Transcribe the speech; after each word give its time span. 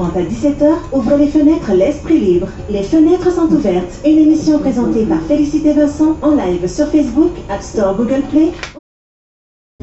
13h30 0.00 0.16
à 0.16 0.22
17h, 0.22 0.72
ouvrez 0.92 1.18
les 1.18 1.26
fenêtres 1.28 1.72
l'esprit 1.74 2.18
libre. 2.18 2.48
Les 2.70 2.82
fenêtres 2.82 3.30
sont 3.30 3.52
ouvertes. 3.52 4.00
Une 4.04 4.18
émission 4.18 4.58
présentée 4.58 5.04
par 5.04 5.20
Félicité 5.28 5.72
Vincent 5.72 6.16
en 6.22 6.30
live 6.30 6.66
sur 6.66 6.86
Facebook, 6.86 7.32
App 7.50 7.62
Store, 7.62 7.94
Google 7.96 8.22
Play. 8.30 8.52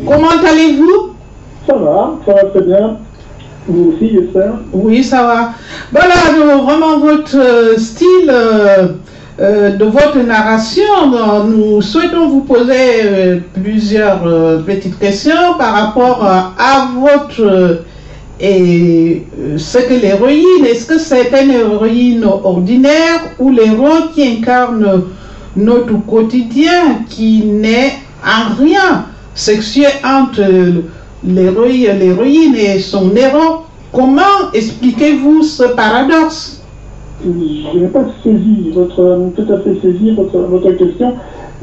Comment 0.05 0.29
allez-vous? 0.29 1.13
Ça 1.67 1.75
va, 1.75 2.15
ça 2.25 2.33
va 2.33 2.43
très 2.45 2.61
bien. 2.61 2.97
Vous 3.67 3.93
aussi, 3.93 4.11
j'espère 4.11 4.53
Oui, 4.73 5.03
ça 5.03 5.23
va. 5.23 5.49
Voilà, 5.91 6.15
nous, 6.33 6.63
vraiment 6.63 6.99
votre 6.99 7.37
euh, 7.37 7.77
style 7.77 8.29
euh, 8.29 8.87
euh, 9.39 9.75
de 9.75 9.85
votre 9.85 10.17
narration. 10.19 10.83
Nous 11.47 11.81
souhaitons 11.81 12.29
vous 12.29 12.41
poser 12.41 13.03
euh, 13.03 13.39
plusieurs 13.53 14.25
euh, 14.25 14.59
petites 14.59 14.97
questions 14.97 15.57
par 15.57 15.73
rapport 15.73 16.25
euh, 16.25 16.39
à 16.57 16.87
votre 16.97 17.41
euh, 17.41 17.75
et 18.39 19.23
euh, 19.39 19.57
ce 19.57 19.79
que 19.79 19.93
l'héroïne. 19.93 20.65
Est-ce 20.65 20.85
que 20.85 20.99
c'est 20.99 21.31
une 21.41 21.51
héroïne 21.51 22.23
ordinaire 22.23 23.31
ou 23.39 23.51
l'héros 23.51 24.09
qui 24.13 24.23
incarne 24.23 25.03
notre 25.55 25.93
quotidien, 26.05 27.03
qui 27.09 27.43
n'est 27.45 27.93
en 28.23 28.55
rien 28.61 29.05
sexué 29.33 29.87
entre 30.03 30.43
l'héroïne 31.23 31.99
l'héroïne 31.99 32.55
et 32.55 32.79
son 32.79 33.15
héros? 33.15 33.63
Comment 33.91 34.51
expliquez-vous 34.53 35.43
ce 35.43 35.63
paradoxe? 35.63 36.56
Je 37.23 37.79
n'ai 37.79 37.87
pas 37.87 38.05
saisi, 38.23 38.71
votre, 38.73 39.31
tout 39.35 39.51
à 39.51 39.57
fait 39.59 39.75
saisi 39.81 40.11
votre, 40.11 40.37
votre 40.37 40.71
question. 40.73 41.13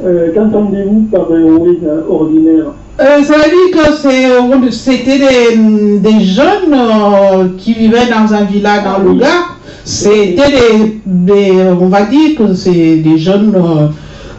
Euh, 0.04 0.28
Qu'entendez-vous 0.34 1.06
par 1.12 1.26
héroïne 1.30 1.88
ordinaire? 2.08 2.72
Euh, 3.00 3.22
Ça 3.22 3.34
veut 3.34 3.50
dire 3.50 3.70
que 3.72 3.92
c'est- 3.92 4.70
c'était 4.72 5.18
des, 5.18 5.98
des 5.98 6.20
jeunes 6.20 6.72
euh, 6.74 7.44
qui 7.58 7.72
vivaient 7.74 8.08
dans 8.10 8.34
un 8.34 8.44
village 8.44 8.82
dans 8.84 8.98
le 9.04 9.18
Gard. 9.18 9.58
C'était 9.84 10.50
des, 10.50 11.00
des- 11.06 11.52
on 11.80 11.86
va 11.88 12.02
dire 12.06 12.36
que 12.38 12.54
c'est 12.54 12.96
des 12.96 13.18
jeunes 13.18 13.54
euh, 13.54 13.88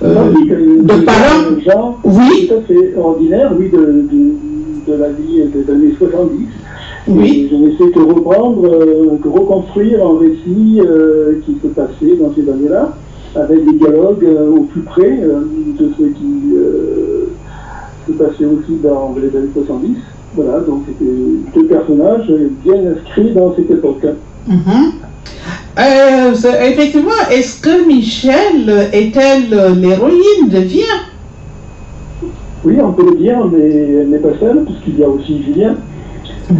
euh, 0.03 0.31
de 0.83 0.93
parents. 1.05 1.97
Oui. 2.03 2.47
tout 2.49 2.55
à 2.55 2.61
fait 2.67 2.93
ordinaires, 2.97 3.53
oui, 3.57 3.69
de, 3.69 3.77
de, 3.77 4.91
de 4.91 4.97
la 5.01 5.09
vie 5.09 5.43
des 5.53 5.71
années 5.71 5.93
70. 5.97 6.47
Oui. 7.07 7.47
Je 7.51 7.55
n'essaie 7.55 7.91
que 7.91 7.99
reprendre, 7.99 8.65
euh, 8.65 9.17
que 9.21 9.27
reconstruire 9.27 10.05
un 10.05 10.17
récit 10.19 10.79
euh, 10.79 11.39
qui 11.45 11.55
se 11.61 11.67
passait 11.67 12.15
dans 12.19 12.33
ces 12.33 12.49
années-là, 12.49 12.93
avec 13.35 13.63
des 13.63 13.73
dialogues 13.73 14.25
euh, 14.25 14.49
au 14.49 14.61
plus 14.61 14.81
près 14.81 15.11
de 15.11 15.91
ce 15.97 16.03
qui 16.03 16.55
se 18.07 18.11
passait 18.13 18.45
aussi 18.45 18.77
dans 18.83 19.15
les 19.21 19.37
années 19.37 19.49
70. 19.53 19.97
Voilà, 20.35 20.59
donc 20.61 20.83
c'était 20.87 21.11
deux 21.55 21.67
personnages 21.67 22.31
bien 22.63 22.75
inscrits 22.91 23.33
dans 23.33 23.55
cette 23.55 23.71
époque. 23.71 24.05
Mhm. 24.47 24.91
Euh, 25.77 26.31
effectivement, 26.71 27.11
est-ce 27.31 27.61
que 27.61 27.87
Michel 27.87 28.89
est-elle 28.93 29.79
l'héroïne 29.79 30.49
de 30.49 30.59
Vien? 30.59 30.83
Oui, 32.63 32.77
on 32.81 32.93
peut 32.93 33.05
le 33.11 33.17
dire, 33.17 33.45
mais 33.51 33.69
elle 33.69 34.09
n'est 34.09 34.19
pas 34.19 34.37
seule, 34.39 34.63
puisqu'il 34.63 34.99
y 34.99 35.03
a 35.03 35.09
aussi 35.09 35.43
Julien. 35.43 35.75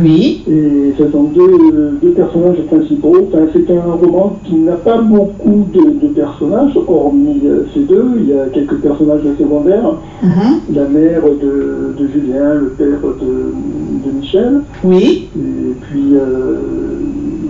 Oui. 0.01 0.43
Et 0.47 0.93
ce 0.97 1.11
sont 1.11 1.23
deux, 1.25 1.99
deux 2.01 2.11
personnages 2.11 2.61
principaux. 2.67 3.27
Enfin, 3.27 3.45
c'est 3.53 3.71
un 3.71 3.91
roman 3.91 4.39
qui 4.43 4.55
n'a 4.55 4.73
pas 4.73 4.97
beaucoup 4.97 5.65
de, 5.73 6.07
de 6.07 6.13
personnages, 6.13 6.77
hormis 6.87 7.41
euh, 7.45 7.63
ces 7.73 7.81
deux. 7.81 8.05
Il 8.17 8.29
y 8.29 8.33
a 8.33 8.45
quelques 8.53 8.77
personnages 8.77 9.21
secondaires. 9.37 9.95
Mhm. 10.23 10.75
La 10.75 10.87
mère 10.87 11.21
de, 11.23 11.93
de 11.97 12.07
Julien, 12.07 12.53
le 12.55 12.69
père 12.69 12.99
de, 13.21 14.09
de 14.09 14.17
Michel. 14.19 14.61
Oui. 14.83 15.27
Et 15.35 15.73
puis 15.81 16.13
euh, 16.13 16.57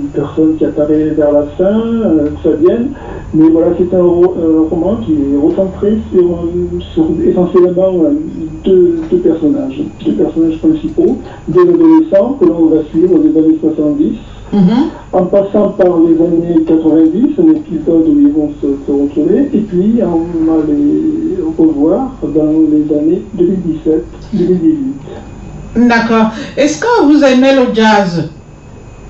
une 0.01 0.09
personne 0.13 0.55
qui 0.57 0.65
apparaît 0.65 1.09
vers 1.09 1.31
la 1.31 1.43
fin, 1.57 1.79
euh, 1.79 2.29
Fabienne. 2.43 2.89
Mais 3.33 3.49
voilà, 3.49 3.67
c'est 3.77 3.93
un, 3.95 4.01
ro- 4.03 4.35
un 4.37 4.69
roman 4.69 4.97
qui 5.05 5.13
est 5.13 5.37
recentré 5.41 5.97
sur, 6.13 6.47
sur 6.93 7.05
essentiellement 7.27 7.91
deux, 8.63 8.99
deux 9.11 9.17
personnages, 9.17 9.81
deux 10.05 10.13
personnages 10.13 10.57
principaux, 10.59 11.17
deux 11.47 11.61
adolescents 11.61 12.37
que 12.39 12.45
l'on 12.45 12.67
va 12.67 12.83
suivre 12.91 13.17
des 13.19 13.37
années 13.37 13.57
70, 13.61 14.13
Mhm. 14.53 14.61
en 15.11 15.25
passant 15.25 15.69
par 15.69 15.97
les 16.07 16.13
années 16.23 16.63
90, 16.67 17.25
un 17.39 17.51
épisode 17.55 18.07
où 18.07 18.19
ils 18.21 18.31
vont 18.31 18.51
se, 18.61 18.67
se 18.85 18.91
retrouver, 18.91 19.49
et 19.53 19.57
puis 19.61 19.95
on 20.03 20.45
va 20.45 20.57
les 20.67 21.41
revoir 21.57 22.11
dans 22.21 22.53
les 22.71 22.95
années 22.95 23.23
2017-2018. 24.33 25.87
D'accord. 25.87 26.31
Est-ce 26.55 26.79
que 26.79 27.03
vous 27.05 27.23
aimez 27.23 27.53
le 27.55 27.73
jazz? 27.73 28.29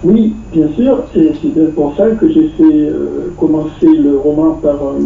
Oui, 0.05 0.33
bien 0.53 0.67
sûr, 0.77 0.99
et 1.15 1.31
c'est 1.41 1.53
bien 1.53 1.65
pour 1.73 1.95
ça 1.97 2.07
que 2.09 2.29
j'ai 2.29 2.49
fait 2.49 2.63
euh, 2.63 3.33
commencer 3.39 3.87
le 3.87 4.17
roman 4.17 4.51
par 4.61 4.75
euh, 4.75 4.99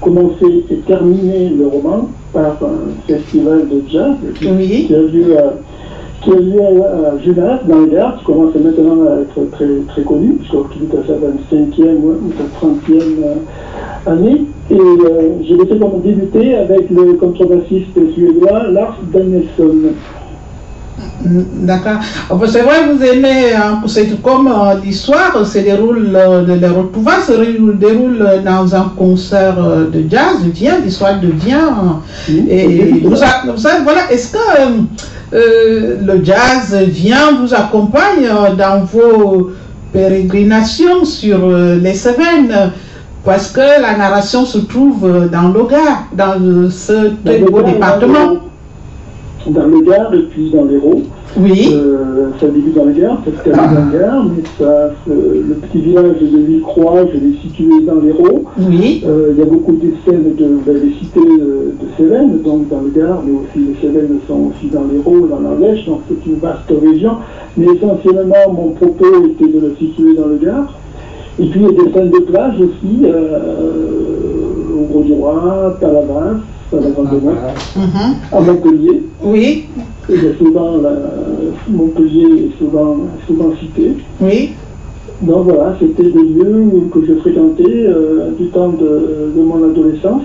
commencer 0.00 0.64
et 0.70 0.76
terminer 0.86 1.48
le 1.50 1.66
roman 1.66 2.08
par 2.32 2.56
un 2.62 2.94
festival 3.08 3.68
de 3.68 3.82
jazz 3.88 4.14
qui, 4.38 4.46
Oui. 4.46 4.84
qui 4.86 4.94
a 4.94 4.98
lieu 5.00 5.38
à 5.38 5.54
qui 6.22 6.30
a 6.30 6.36
lieu 6.36 6.60
à, 6.60 7.18
Junas, 7.22 7.60
dans 7.68 7.80
le 7.80 7.86
Gard, 7.86 8.16
qui 8.18 8.24
commence 8.24 8.54
maintenant 8.54 9.04
à 9.06 9.20
être 9.20 9.50
très, 9.50 9.66
très 9.88 10.02
connu, 10.02 10.38
je 10.42 10.48
crois 10.48 10.68
qu'il 10.72 10.84
est 10.84 10.98
à 10.98 11.06
sa 11.06 11.14
25e 11.14 11.96
ou 11.96 12.32
sa 12.38 12.66
30e 12.66 13.02
euh, 13.24 14.10
année. 14.10 14.46
Et 14.70 14.74
euh, 14.74 15.42
je 15.46 15.54
l'ai 15.54 15.66
fait 15.66 15.78
comme 15.78 16.00
débuter 16.02 16.54
avec 16.54 16.88
le 16.88 17.14
contrebassiste 17.14 18.12
suédois 18.14 18.68
Lars 18.70 18.98
Danielsson. 19.12 19.92
Mm, 21.24 21.66
D'accord. 21.66 21.98
Bah, 22.30 22.46
C'est 22.48 22.62
vrai, 22.62 22.86
vous 22.92 23.02
aimez, 23.02 23.52
hein, 23.54 23.80
c'est 23.86 24.20
comme 24.22 24.46
euh, 24.48 24.74
l'histoire 24.84 25.44
se 25.44 25.58
déroule, 25.58 26.10
euh, 26.14 26.42
de 26.44 26.54
se 27.26 27.32
déroule, 27.32 27.78
déroule 27.78 28.28
dans 28.44 28.74
un 28.76 28.92
concert 28.96 29.56
euh, 29.58 29.90
de 29.90 30.04
jazz, 30.08 30.36
vient, 30.52 30.78
l'histoire 30.84 31.18
de 31.20 31.28
vient. 31.28 32.00
Et 32.28 33.00
vous, 33.04 33.22
a- 33.22 33.50
vous 33.50 33.56
savez, 33.58 33.82
voilà, 33.82 34.10
est-ce 34.12 34.32
que 34.32 34.38
euh, 34.38 35.34
euh, 35.34 35.96
le 36.04 36.24
jazz 36.24 36.74
vient, 36.88 37.32
vous 37.40 37.54
accompagne 37.54 38.26
euh, 38.26 38.54
dans 38.54 38.84
vos 38.84 39.50
pérégrinations 39.92 41.04
sur 41.04 41.38
euh, 41.44 41.76
les 41.80 41.94
Cévennes 41.94 42.72
parce 43.24 43.50
que 43.50 43.60
la 43.80 43.96
narration 43.96 44.44
se 44.44 44.58
trouve 44.58 45.06
euh, 45.06 45.28
dans 45.28 45.48
l'Oga, 45.48 46.04
dans 46.12 46.38
euh, 46.40 46.68
ce 46.70 47.14
très 47.24 47.38
beau 47.38 47.62
département. 47.62 48.36
Dans 49.46 49.66
le 49.66 49.80
Gard 49.82 50.14
et 50.14 50.22
puis 50.22 50.50
dans 50.50 50.64
l'Hérault. 50.64 51.02
Oui. 51.36 51.68
Euh, 51.72 52.30
ça 52.40 52.46
débute 52.46 52.74
dans 52.74 52.84
le 52.84 52.92
Gard, 52.92 53.20
ça 53.24 53.30
se 53.38 53.44
termine 53.44 53.74
dans 53.74 53.92
le 53.92 53.98
Gard, 53.98 54.24
mais 54.24 54.42
ça, 54.58 54.64
euh, 54.64 55.42
le 55.48 55.54
petit 55.54 55.80
village 55.80 56.18
de 56.20 56.26
Villecroix, 56.26 57.04
je 57.12 57.18
l'ai 57.18 57.34
situé 57.42 57.82
dans 57.82 58.00
l'Hérault. 58.00 58.44
Oui. 58.58 59.02
Euh, 59.04 59.32
il 59.32 59.38
y 59.38 59.42
a 59.42 59.44
beaucoup 59.44 59.72
de 59.72 59.92
scènes 60.04 60.34
de, 60.36 60.46
ben, 60.64 60.76
cités 61.00 61.20
de, 61.20 61.74
de 61.80 61.86
Cévennes, 61.96 62.40
donc 62.42 62.68
dans 62.68 62.82
le 62.82 62.90
Gard, 62.90 63.22
mais 63.26 63.32
aussi 63.32 63.66
les 63.68 63.76
Cévennes 63.80 64.18
sont 64.28 64.50
aussi 64.52 64.68
dans 64.72 64.84
l'Hérault, 64.84 65.26
dans 65.26 65.40
l'Ardèche, 65.40 65.84
donc 65.86 66.00
c'est 66.08 66.30
une 66.30 66.38
vaste 66.38 66.72
région. 66.80 67.16
Mais 67.56 67.66
essentiellement, 67.66 68.52
mon 68.52 68.70
propos 68.70 69.26
était 69.26 69.52
de 69.52 69.60
le 69.60 69.74
situer 69.78 70.14
dans 70.16 70.26
le 70.26 70.36
Gard. 70.36 70.72
Et 71.40 71.46
puis 71.46 71.60
il 71.60 71.62
y 71.62 71.66
a 71.66 71.84
des 71.84 71.92
scènes 71.92 72.10
de 72.10 72.18
plage 72.20 72.54
aussi, 72.60 73.00
euh, 73.04 74.76
au 74.76 74.84
Gros 74.84 75.02
du 75.02 75.12
Roi, 75.12 75.76
à 75.82 75.86
la 75.86 76.00
Basse, 76.02 76.42
à 76.72 76.76
la 76.76 76.90
Grande 76.90 77.22
Motte, 77.22 77.34
Mhm. 77.76 78.14
à 78.32 78.40
Montpellier. 78.40 79.02
Oui. 79.22 79.64
Y 80.08 80.14
a 80.14 80.36
souvent, 80.38 80.76
la, 80.82 80.90
Montpellier 81.68 82.46
est 82.52 82.58
souvent, 82.58 82.96
souvent 83.26 83.50
cité. 83.60 83.92
Oui. 84.20 84.52
Donc 85.22 85.44
voilà, 85.44 85.74
c'était 85.80 86.02
des 86.10 86.22
lieux 86.22 86.64
que 86.92 87.04
je 87.06 87.14
fréquentais 87.14 87.64
euh, 87.86 88.30
du 88.38 88.46
temps 88.48 88.68
de, 88.70 89.32
de 89.36 89.42
mon 89.42 89.64
adolescence, 89.70 90.22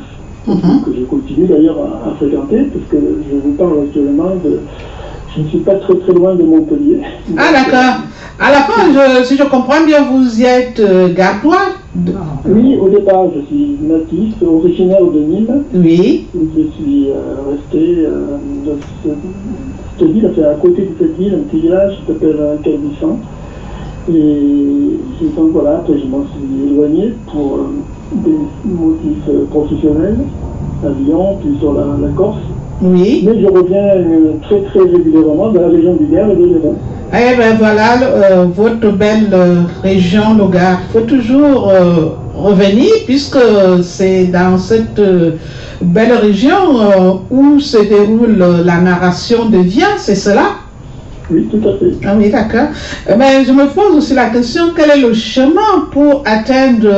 Mhm. 0.48 0.82
que 0.86 0.92
je 0.98 1.04
continue 1.06 1.46
d'ailleurs 1.48 1.78
à, 1.80 2.10
à 2.10 2.14
fréquenter, 2.16 2.64
parce 2.74 2.86
que 2.90 2.98
je 2.98 3.36
vous 3.38 3.54
parle 3.54 3.80
actuellement 3.84 4.32
de... 4.44 4.60
Je 5.36 5.44
ne 5.44 5.48
suis 5.48 5.60
pas 5.60 5.76
très 5.76 5.94
très 5.96 6.12
loin 6.14 6.34
de 6.34 6.42
Montpellier. 6.44 7.02
Ah 7.38 7.52
d'accord. 7.54 8.04
À 8.40 8.52
la 8.52 8.60
fin, 8.60 8.84
je- 8.94 9.26
si 9.26 9.36
je 9.36 9.44
comprends 9.44 9.84
bien, 9.86 10.04
vous 10.10 10.40
y 10.40 10.46
êtes 10.46 10.80
euh, 10.80 11.14
gardois. 11.14 11.76
de- 11.96 12.14
Oui, 12.48 12.78
au 12.82 12.88
départ, 12.88 13.26
je 13.36 13.42
suis 13.48 13.78
natif, 13.82 14.36
originaire 14.42 15.04
de 15.06 15.20
Nîmes, 15.20 15.64
Oui. 15.74 16.28
je 16.34 16.62
suis 16.78 17.10
euh, 17.10 17.16
resté 17.52 18.06
euh, 18.06 18.38
ce- 19.04 19.10
cette 20.00 20.10
ville, 20.12 20.26
à 20.26 20.54
côté 20.56 20.84
de 20.84 20.92
cette 21.00 21.18
ville, 21.18 21.34
un 21.36 21.50
petit 21.50 21.60
village 21.62 21.98
qui 22.00 22.14
s'appelle 22.14 22.38
euh, 22.40 22.56
Calvisson. 22.64 23.18
Et, 24.10 24.14
et 24.14 25.28
donc 25.36 25.50
voilà, 25.52 25.78
après 25.80 25.98
je 26.00 26.08
m'en 26.08 26.24
suis 26.28 26.72
éloigné 26.72 27.14
pour 27.32 27.60
des 28.14 28.38
motifs 28.66 29.48
professionnels 29.52 30.18
à 30.84 30.88
Lyon, 30.90 31.38
puis 31.42 31.58
sur 31.60 31.74
la, 31.74 31.82
la 32.02 32.08
Corse. 32.16 32.38
Oui. 32.82 33.24
Mais 33.26 33.42
je 33.42 33.48
reviens 33.48 33.88
euh, 33.96 34.34
très 34.42 34.62
très 34.62 34.80
régulièrement 34.80 35.52
dans 35.52 35.62
la 35.62 35.68
région 35.68 35.96
du 35.96 36.06
Gard 36.06 36.30
et 36.30 36.36
de 36.36 36.46
l'Hérault. 36.46 36.78
Eh 37.12 37.36
bien 37.36 37.56
voilà, 37.58 38.02
euh, 38.04 38.46
votre 38.56 38.92
belle 38.92 39.30
euh, 39.34 39.62
région, 39.84 40.36
le 40.38 40.48
Gard. 40.48 40.80
Il 40.88 41.00
faut 41.00 41.06
toujours 41.06 41.70
euh, 41.70 42.10
revenir 42.36 42.90
puisque 43.06 43.40
c'est 43.84 44.26
dans 44.26 44.58
cette 44.58 45.02
belle 45.82 46.14
région 46.14 47.22
où 47.30 47.60
se 47.60 47.78
déroule 47.80 48.38
la 48.64 48.78
narration 48.78 49.50
de 49.50 49.58
Vien, 49.58 49.98
c'est 49.98 50.16
cela? 50.16 50.44
Oui, 51.32 51.48
tout 51.52 51.68
à 51.68 51.78
fait. 51.78 51.92
Ah 52.06 52.16
oui, 52.18 52.30
d'accord. 52.30 52.70
Mais 53.18 53.44
je 53.44 53.52
me 53.52 53.68
pose 53.68 53.98
aussi 53.98 54.14
la 54.14 54.30
question, 54.30 54.72
quel 54.76 54.90
est 54.92 55.02
le 55.02 55.14
chemin 55.14 55.88
pour 55.92 56.24
atteindre 56.26 56.90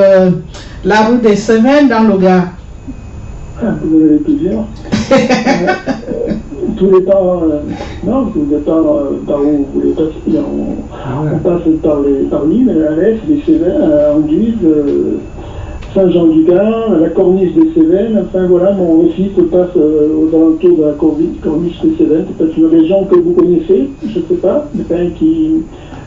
la 0.86 1.02
route 1.02 1.22
des 1.22 1.36
Cévennes 1.36 1.90
dans 1.90 2.04
le 2.04 2.18
Gard? 2.18 2.48
Vous 3.62 3.98
en 3.98 4.06
avez 4.06 4.18
plusieurs. 4.18 4.66
Euh, 6.10 6.34
Tout 6.78 6.88
dépend, 6.88 7.42
euh, 7.44 7.60
non, 8.06 8.26
tout 8.26 8.46
dépend 8.50 8.80
euh, 8.80 9.20
par 9.28 9.42
où 9.42 9.50
vous 9.58 9.68
voulez 9.74 9.92
passer. 9.94 10.14
On, 10.38 11.34
on 11.36 11.38
passe 11.40 11.62
par 11.84 12.02
les 12.02 12.24
par 12.30 12.44
la 12.46 12.96
Lesse, 12.96 13.20
les 13.28 13.42
Cévennes, 13.46 13.92
Anduze, 14.16 14.56
euh, 14.64 15.18
Saint-Jean-du-Gard, 15.94 16.98
la 17.00 17.10
corniche 17.10 17.54
des 17.54 17.72
Cévennes. 17.74 18.24
Enfin 18.26 18.48
voilà, 18.48 18.72
mon 18.72 19.02
récit 19.02 19.32
se 19.36 19.42
passe 19.42 19.76
euh, 19.76 20.08
aux 20.16 20.36
alentours 20.36 20.78
de 20.78 20.84
la 20.84 20.94
corniche, 20.94 21.40
corniche 21.44 21.82
des 21.82 21.96
Cévennes. 21.98 22.26
C'est 22.28 22.38
peut-être 22.38 22.58
une 22.58 22.68
région 22.68 23.04
que 23.06 23.16
vous 23.16 23.34
connaissez, 23.34 23.90
je 24.04 24.20
ne 24.20 24.24
sais 24.24 24.36
pas, 24.42 24.68
mais 24.74 24.84
enfin, 24.90 25.10
qui, 25.18 25.52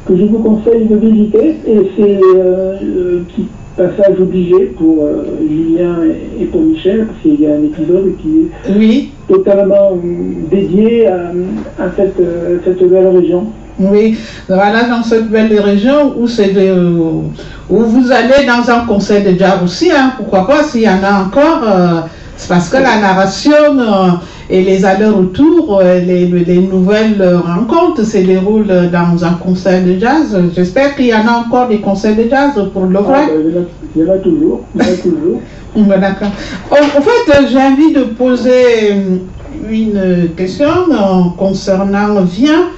que 0.06 0.16
je 0.16 0.24
vous 0.24 0.38
conseille 0.38 0.86
de 0.86 0.96
visiter. 0.96 1.56
Et 1.66 1.90
c'est 1.96 2.20
euh, 2.36 3.20
petit 3.28 3.46
passage 3.76 4.20
obligé 4.20 4.66
pour 4.78 5.04
euh, 5.04 5.24
Julien 5.48 5.96
et, 6.04 6.42
et 6.42 6.46
pour 6.46 6.60
Michel, 6.62 7.06
parce 7.06 7.18
qu'il 7.22 7.40
y 7.40 7.46
a 7.46 7.54
un 7.54 7.62
épisode 7.64 8.14
qui 8.22 8.28
est 8.68 8.78
Oui, 8.78 9.10
totalement 9.28 9.92
euh, 9.92 10.48
dédié 10.50 11.06
à, 11.08 11.30
à 11.78 11.90
cette, 11.96 12.20
euh, 12.20 12.58
cette 12.64 12.88
belle 12.88 13.08
région. 13.08 13.46
oui. 13.80 14.16
Voilà, 14.48 14.84
dans 14.84 15.02
cette 15.02 15.28
belle 15.28 15.58
région 15.58 16.14
où, 16.18 16.28
c'est 16.28 16.52
de- 16.52 16.74
où 17.70 17.78
vous 17.78 18.12
allez 18.12 18.46
dans 18.46 18.70
un 18.70 18.86
concert 18.86 19.24
de 19.24 19.36
jazz 19.38 19.58
aussi, 19.64 19.90
hein, 19.90 20.12
pourquoi 20.16 20.46
pas, 20.46 20.62
s'il 20.62 20.82
y 20.82 20.88
en 20.88 21.02
a 21.02 21.24
encore, 21.26 21.62
euh, 21.66 22.00
c'est 22.36 22.48
parce 22.48 22.68
que 22.68 22.76
la 22.76 22.98
narration 23.00 23.78
euh, 23.78 24.08
et 24.50 24.62
les 24.62 24.84
allers-retours, 24.84 25.80
euh, 25.80 26.00
les, 26.00 26.26
les 26.26 26.58
nouvelles 26.58 27.20
euh, 27.20 27.38
rencontres 27.38 28.04
se 28.04 28.18
déroulent 28.18 28.90
dans 28.92 29.24
un 29.24 29.34
concert 29.34 29.82
de 29.84 29.98
jazz. 29.98 30.36
J'espère 30.54 30.96
qu'il 30.96 31.06
y 31.06 31.14
en 31.14 31.26
a 31.26 31.44
encore 31.46 31.68
des 31.68 31.80
concerts 31.80 32.16
de 32.16 32.28
jazz 32.28 32.52
pour 32.72 32.86
le 32.86 32.98
Ah, 32.98 33.02
vrai. 33.02 33.26
ben, 33.28 33.66
il, 33.94 34.02
y 34.02 34.04
en 34.04 34.12
a, 34.12 34.18
toujours, 34.18 34.64
il 34.74 34.82
y 34.82 34.84
en 34.84 34.92
a 34.92 34.96
toujours. 34.96 35.40
D'accord. 36.00 36.30
En, 36.70 36.98
en 36.98 37.02
fait, 37.02 37.46
j'ai 37.50 37.58
envie 37.58 37.92
de 37.92 38.02
poser 38.04 38.94
une 39.70 40.28
question 40.36 40.66
concernant 41.38 42.22
Vien. 42.22 42.68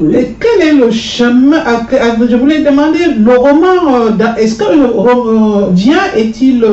Oui. 0.00 0.14
Quel 0.40 0.68
est 0.68 0.72
le 0.72 0.90
chemin 0.90 1.58
Je 1.90 2.36
voulais 2.36 2.62
demander, 2.62 3.00
le 3.18 3.36
roman, 3.36 4.16
est-ce 4.38 4.56
que 4.56 5.72
Vien 5.72 5.98
est-il 6.16 6.64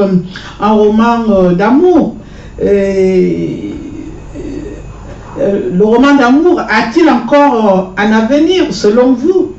un 0.62 0.72
roman 0.72 1.52
d'amour? 1.58 2.17
Le 2.60 3.72
roman 5.84 6.16
d'amour 6.16 6.60
a-t-il 6.60 7.08
encore 7.10 7.94
euh, 7.98 8.02
un 8.02 8.12
avenir 8.12 8.74
selon 8.74 9.14
vous? 9.14 9.52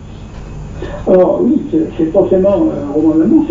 Alors 1.06 1.40
oui, 1.42 1.58
c'est 1.96 2.12
forcément 2.12 2.68
un 2.70 2.92
roman 2.92 3.14
d'amour, 3.14 3.46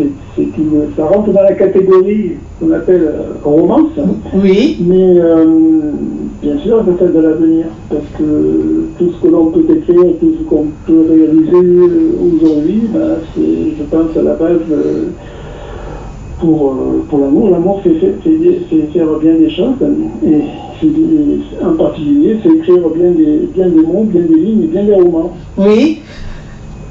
ça 0.95 1.05
rentre 1.05 1.31
dans 1.31 1.41
la 1.41 1.53
catégorie 1.53 2.33
qu'on 2.59 2.71
appelle 2.71 3.03
euh, 3.03 3.33
romance, 3.43 3.89
Oui, 4.33 4.77
mais 4.81 5.19
euh, 5.19 5.45
bien 6.41 6.57
sûr, 6.59 6.83
peut-être 6.83 7.13
de 7.13 7.19
l'avenir, 7.19 7.65
parce 7.89 8.05
que 8.17 8.89
tout 8.99 9.11
ce 9.11 9.17
que 9.25 9.31
l'on 9.31 9.47
peut 9.47 9.65
écrire, 9.75 10.03
tout 10.19 10.33
ce 10.39 10.43
qu'on 10.47 10.67
peut 10.85 11.05
réaliser 11.09 11.57
aujourd'hui, 12.35 12.81
ben, 12.93 13.15
c'est, 13.33 13.75
je 13.77 13.83
pense, 13.89 14.15
à 14.17 14.21
la 14.21 14.33
base 14.33 14.59
euh, 14.71 15.05
pour, 16.39 16.71
euh, 16.71 17.05
pour 17.09 17.19
l'amour. 17.19 17.49
L'amour, 17.49 17.81
c'est 17.83 17.99
faire 18.93 19.19
bien 19.21 19.33
des 19.35 19.49
choses, 19.49 19.75
et 20.25 21.63
en 21.63 21.73
particulier, 21.73 22.37
c'est 22.43 22.49
écrire 22.49 22.89
bien 22.95 23.11
des, 23.11 23.49
bien 23.53 23.67
des 23.67 23.81
mots, 23.81 24.03
bien 24.03 24.21
des 24.21 24.35
lignes, 24.35 24.67
bien 24.67 24.83
des 24.83 24.93
romans. 24.93 25.35
Oui. 25.57 26.01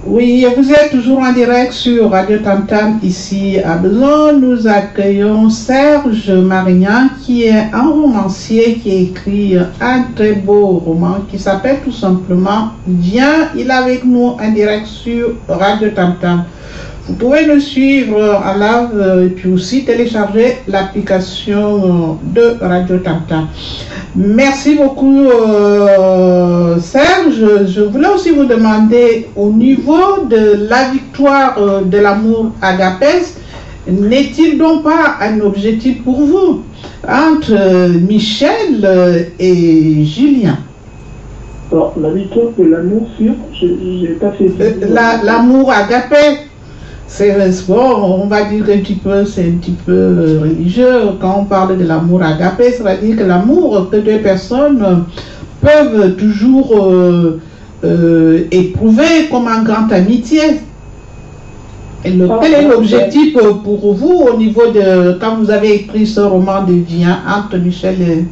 Oui, 0.08 0.46
vous 0.56 0.70
êtes 0.70 0.92
toujours 0.92 1.18
en 1.18 1.32
direct 1.32 1.72
sur 1.72 2.10
Radio 2.10 2.38
Tam 2.38 2.64
Tam 2.66 3.00
ici 3.02 3.58
à 3.58 3.76
Besançon. 3.76 4.38
Nous 4.40 4.68
accueillons 4.68 5.50
Serge 5.50 6.30
Marignan 6.30 7.08
qui 7.24 7.42
est 7.42 7.72
un 7.72 7.88
romancier 7.90 8.76
qui 8.76 9.08
écrit 9.08 9.56
un 9.80 10.02
très 10.14 10.34
beau 10.34 10.78
roman 10.78 11.16
qui 11.28 11.40
s'appelle 11.40 11.78
tout 11.84 11.90
simplement 11.90 12.68
Viens. 12.86 13.48
Il 13.56 13.66
est 13.66 13.70
avec 13.72 14.04
nous 14.04 14.36
en 14.40 14.52
direct 14.52 14.86
sur 14.86 15.32
Radio 15.48 15.88
Tam 15.90 16.14
Tam. 16.20 16.44
Vous 17.08 17.14
pouvez 17.14 17.46
nous 17.46 17.60
suivre 17.60 18.18
en 18.44 18.58
live 18.58 18.90
euh, 19.00 19.26
et 19.26 19.28
puis 19.28 19.48
aussi 19.48 19.84
télécharger 19.84 20.56
l'application 20.66 22.18
euh, 22.34 22.34
de 22.34 22.64
Radio 22.64 22.98
Tam. 22.98 23.22
Merci 24.16 24.74
beaucoup 24.74 25.28
euh, 25.28 26.78
Serge. 26.80 27.44
Je 27.68 27.80
voulais 27.82 28.08
aussi 28.08 28.30
vous 28.30 28.44
demander 28.44 29.28
au 29.36 29.50
niveau 29.50 30.24
de 30.28 30.66
la 30.68 30.90
victoire 30.90 31.56
euh, 31.58 31.82
de 31.82 31.98
l'amour 31.98 32.50
agapès, 32.60 33.36
n'est-il 33.86 34.58
donc 34.58 34.82
pas 34.82 35.16
un 35.20 35.38
objectif 35.40 36.02
pour 36.02 36.20
vous 36.20 36.62
entre 37.08 37.52
euh, 37.52 37.88
Michel 37.88 39.30
et 39.38 40.04
Julien? 40.04 40.58
Alors, 41.70 41.94
la 42.00 42.10
victoire 42.10 42.46
de 42.58 42.64
l'amour 42.64 43.06
sur, 43.16 43.32
je 43.60 43.66
n'ai 43.66 44.14
pas 44.14 44.32
fait. 44.32 44.50
La- 44.88 45.22
L'amour 45.22 45.70
agapé, 45.72 46.38
c'est 47.08 47.52
c'est 47.52 47.66
bon, 47.66 48.22
on 48.22 48.26
va 48.26 48.44
dire 48.44 48.64
un 48.64 48.78
petit 48.78 48.94
peu, 48.94 49.24
c'est 49.24 49.44
un 49.48 49.52
petit 49.60 49.72
peu 49.86 49.92
euh, 49.92 50.40
religieux. 50.42 51.00
Quand 51.20 51.36
on 51.40 51.44
parle 51.44 51.78
de 51.78 51.84
l'amour 51.84 52.22
agapé, 52.22 52.72
ça 52.72 52.82
veut 52.94 53.06
dire 53.06 53.16
que 53.16 53.22
l'amour 53.24 53.88
que 53.90 53.96
deux 53.96 54.18
personnes 54.18 55.04
peuvent 55.60 56.16
toujours 56.16 56.72
euh, 56.76 57.40
euh, 57.84 58.44
éprouver 58.50 59.28
comme 59.30 59.46
un 59.48 59.62
grand 59.62 59.90
amitié. 59.92 60.40
Et 62.04 62.10
le- 62.10 62.28
quel 62.40 62.52
est 62.54 62.68
l'objectif 62.68 63.36
pour 63.64 63.94
vous 63.94 64.14
au 64.32 64.36
niveau 64.36 64.66
de 64.72 65.18
quand 65.20 65.36
vous 65.38 65.50
avez 65.50 65.74
écrit 65.74 66.06
ce 66.06 66.20
roman 66.20 66.62
de 66.64 66.74
Vien 66.74 67.18
entre 67.26 67.56
Michel 67.58 67.96
et, 68.02 68.24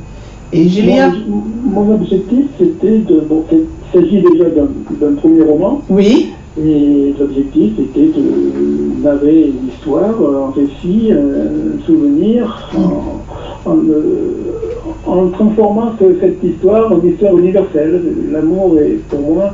et 0.58 0.68
Julien 0.68 1.12
Mon, 1.28 1.82
mon 1.84 1.94
objectif, 1.94 2.44
c'était 2.58 2.98
de. 2.98 3.20
Bon, 3.28 3.44
il 3.50 3.60
s'agit 3.92 4.20
déjà 4.22 4.44
d'un 5.00 5.14
premier 5.14 5.42
roman, 5.42 5.80
Oui, 5.88 6.32
et 6.60 7.14
l'objectif 7.18 7.72
était 7.80 8.10
de 8.16 9.02
narrer 9.02 9.48
une 9.48 9.68
histoire, 9.68 10.14
un 10.20 10.52
récit, 10.54 11.10
un 11.12 11.84
souvenir, 11.84 12.68
en, 12.76 13.70
en, 13.70 13.76
euh, 13.78 14.34
en 15.06 15.28
transformant 15.30 15.92
ce- 15.98 16.18
cette 16.20 16.42
histoire 16.44 16.92
en 16.92 17.00
histoire 17.04 17.36
universelle. 17.36 18.00
L'amour 18.30 18.78
est 18.78 18.98
pour 19.08 19.20
moi 19.20 19.50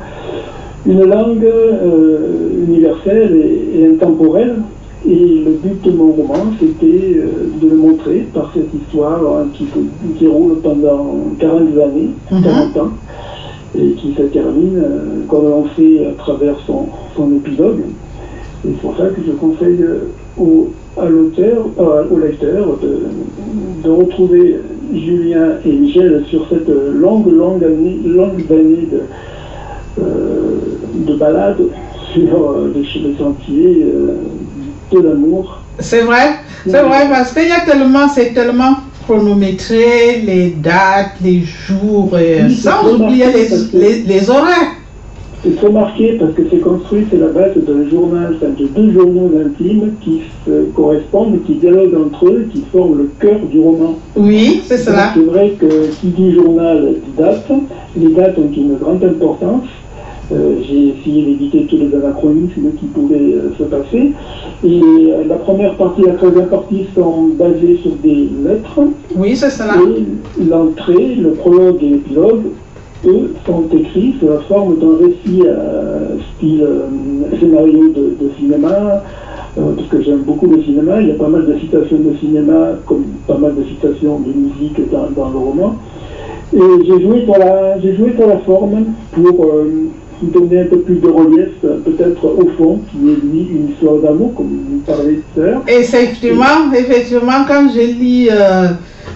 une 0.86 1.04
langue 1.04 1.44
euh, 1.44 2.64
universelle 2.68 3.34
et, 3.34 3.80
et 3.80 3.86
intemporelle. 3.86 4.56
Et 5.08 5.42
le 5.46 5.52
but 5.52 5.82
de 5.82 5.96
mon 5.96 6.10
roman, 6.12 6.52
c'était 6.60 7.16
euh, 7.16 7.48
de 7.62 7.68
le 7.70 7.76
montrer 7.76 8.26
par 8.34 8.50
cette 8.54 8.68
histoire 8.74 9.18
hein, 9.24 9.46
qui, 9.54 9.64
se- 9.64 10.18
qui 10.18 10.26
roule 10.26 10.56
pendant 10.62 11.14
40 11.38 11.60
années, 11.78 12.10
Mhm. 12.30 12.42
40 12.42 12.76
ans, 12.76 12.90
et 13.78 13.92
qui 13.92 14.14
se 14.14 14.22
termine, 14.22 14.78
euh, 14.78 15.24
comme 15.28 15.46
on 15.46 15.64
fait 15.76 16.06
à 16.06 16.12
travers 16.18 16.54
son, 16.66 16.86
son 17.16 17.34
épilogue. 17.36 17.82
Et 18.64 18.68
c'est 18.72 18.80
pour 18.80 18.96
ça 18.96 19.06
que 19.06 19.22
je 19.26 19.32
conseille 19.32 19.84
au, 20.38 20.68
euh, 20.98 21.08
lecteur, 22.20 22.78
de, 22.82 23.90
retrouver 23.90 24.56
Julien 24.92 25.52
et 25.64 25.72
Michel 25.72 26.24
sur 26.28 26.46
cette 26.48 26.68
longue, 26.68 27.30
longue 27.32 27.64
année, 27.64 27.98
longue 28.04 28.44
année 28.50 28.88
de, 28.90 29.02
euh, 29.98 30.58
de 30.94 31.14
balade 31.16 31.60
sur 32.12 32.50
euh, 32.50 32.72
les, 32.74 33.00
les 33.00 33.16
sentiers 33.16 33.84
euh, 33.84 34.16
de 34.92 35.00
l'amour. 35.00 35.58
C'est 35.78 36.02
vrai, 36.02 36.36
c'est 36.64 36.82
vrai 36.82 37.08
parce 37.08 37.32
qu'il 37.32 37.48
y 37.48 37.52
a 37.52 37.60
tellement, 37.60 38.08
c'est 38.08 38.32
tellement 38.32 38.76
chronométré, 39.04 40.20
les 40.24 40.50
dates, 40.50 41.16
les 41.22 41.40
jours, 41.40 42.16
et 42.18 42.42
Oui, 42.44 42.54
sans 42.54 42.92
oublier 42.92 43.26
les, 43.32 43.78
les, 43.78 44.02
les 44.02 44.30
horaires. 44.30 44.76
C'est 45.42 45.56
très 45.56 45.70
marqué 45.70 46.18
parce 46.20 46.34
que 46.34 46.42
c'est 46.50 46.58
construit 46.58 47.06
sur 47.08 47.18
la 47.18 47.28
base 47.28 47.56
d'un 47.56 47.88
journal, 47.88 48.36
enfin, 48.36 48.50
de 48.58 48.66
deux 48.66 48.92
journaux 48.92 49.30
intimes 49.42 49.92
qui 50.02 50.20
se 50.44 50.64
correspondent, 50.74 51.38
qui 51.46 51.54
dialoguent 51.54 51.96
entre 52.06 52.26
eux, 52.26 52.46
qui 52.52 52.62
forment 52.70 52.98
le 52.98 53.10
cœur 53.18 53.38
du 53.50 53.58
roman. 53.58 53.98
Oui, 54.16 54.60
c'est 54.66 54.76
cela. 54.76 55.12
C'est 55.14 55.24
vrai 55.24 55.52
que 55.58 55.86
qui 55.98 56.08
dit 56.08 56.34
journal 56.34 56.94
dit 56.94 57.12
date. 57.16 57.50
Les 57.96 58.08
dates 58.08 58.36
ont 58.36 58.50
une 58.54 58.76
grande 58.76 59.02
importance. 59.02 59.64
Euh, 60.32 60.54
J'ai 60.62 60.88
essayé 60.88 61.24
d'éviter 61.24 61.66
tous 61.68 61.76
les 61.76 61.94
anachronismes 61.94 62.70
qui 62.78 62.86
pouvaient 62.86 63.34
euh, 63.34 63.50
se 63.58 63.64
passer. 63.64 64.12
Et 64.64 64.80
euh, 64.80 65.24
la 65.26 65.36
première 65.36 65.74
partie, 65.74 66.02
la 66.02 66.12
troisième 66.12 66.46
partie 66.46 66.86
sont 66.94 67.30
basées 67.36 67.78
sur 67.82 67.92
des 67.96 68.28
lettres. 68.44 68.80
Oui, 69.16 69.34
c'est 69.34 69.50
cela. 69.50 69.74
Et 69.74 70.44
l'entrée, 70.48 71.16
le 71.16 71.30
prologue 71.32 71.82
et 71.82 71.88
l'épilogue, 71.88 72.42
eux, 73.06 73.34
sont 73.44 73.64
écrits 73.72 74.14
sous 74.20 74.28
la 74.28 74.40
forme 74.40 74.76
d'un 74.78 74.98
récit 75.04 75.42
style 76.36 76.66
scénario 77.40 77.88
de, 77.88 78.24
de 78.24 78.30
cinéma, 78.38 79.02
euh, 79.58 79.72
parce 79.74 79.88
que 79.88 80.02
j'aime 80.02 80.20
beaucoup 80.20 80.46
le 80.46 80.62
cinéma. 80.62 81.00
Il 81.00 81.08
y 81.08 81.10
a 81.10 81.14
pas 81.14 81.28
mal 81.28 81.46
de 81.46 81.58
citations 81.58 81.98
de 81.98 82.16
cinéma, 82.18 82.72
comme 82.86 83.04
pas 83.26 83.38
mal 83.38 83.54
de 83.56 83.64
citations 83.64 84.20
de 84.20 84.32
musique 84.32 84.90
dans, 84.92 85.10
dans 85.10 85.30
le 85.30 85.38
roman. 85.38 85.74
Et 86.52 86.84
j'ai 86.84 87.02
joué 87.02 87.24
sur 87.24 87.38
la, 87.38 87.80
j'ai 87.80 87.96
joué 87.96 88.12
la 88.18 88.38
forme 88.38 88.84
pour, 89.12 89.44
euh, 89.44 89.88
donner 90.26 90.60
un 90.62 90.66
peu 90.66 90.80
plus 90.80 90.96
de 90.96 91.08
relief, 91.08 91.48
peut-être 91.84 92.24
au 92.24 92.48
fond, 92.56 92.80
qui 92.90 92.96
est 93.10 93.16
lui 93.24 93.48
une 93.50 93.70
histoire 93.70 93.96
d'amour, 93.98 94.34
comme 94.34 94.46
vous 94.48 94.78
parlez 94.86 95.20
tout 95.34 95.40
à 95.40 95.44
l'heure. 95.44 95.62
Effectivement, 95.66 96.72
effectivement, 96.76 97.44
quand 97.48 97.68
je 97.74 97.80
lis 97.80 98.28
euh, 98.30 98.68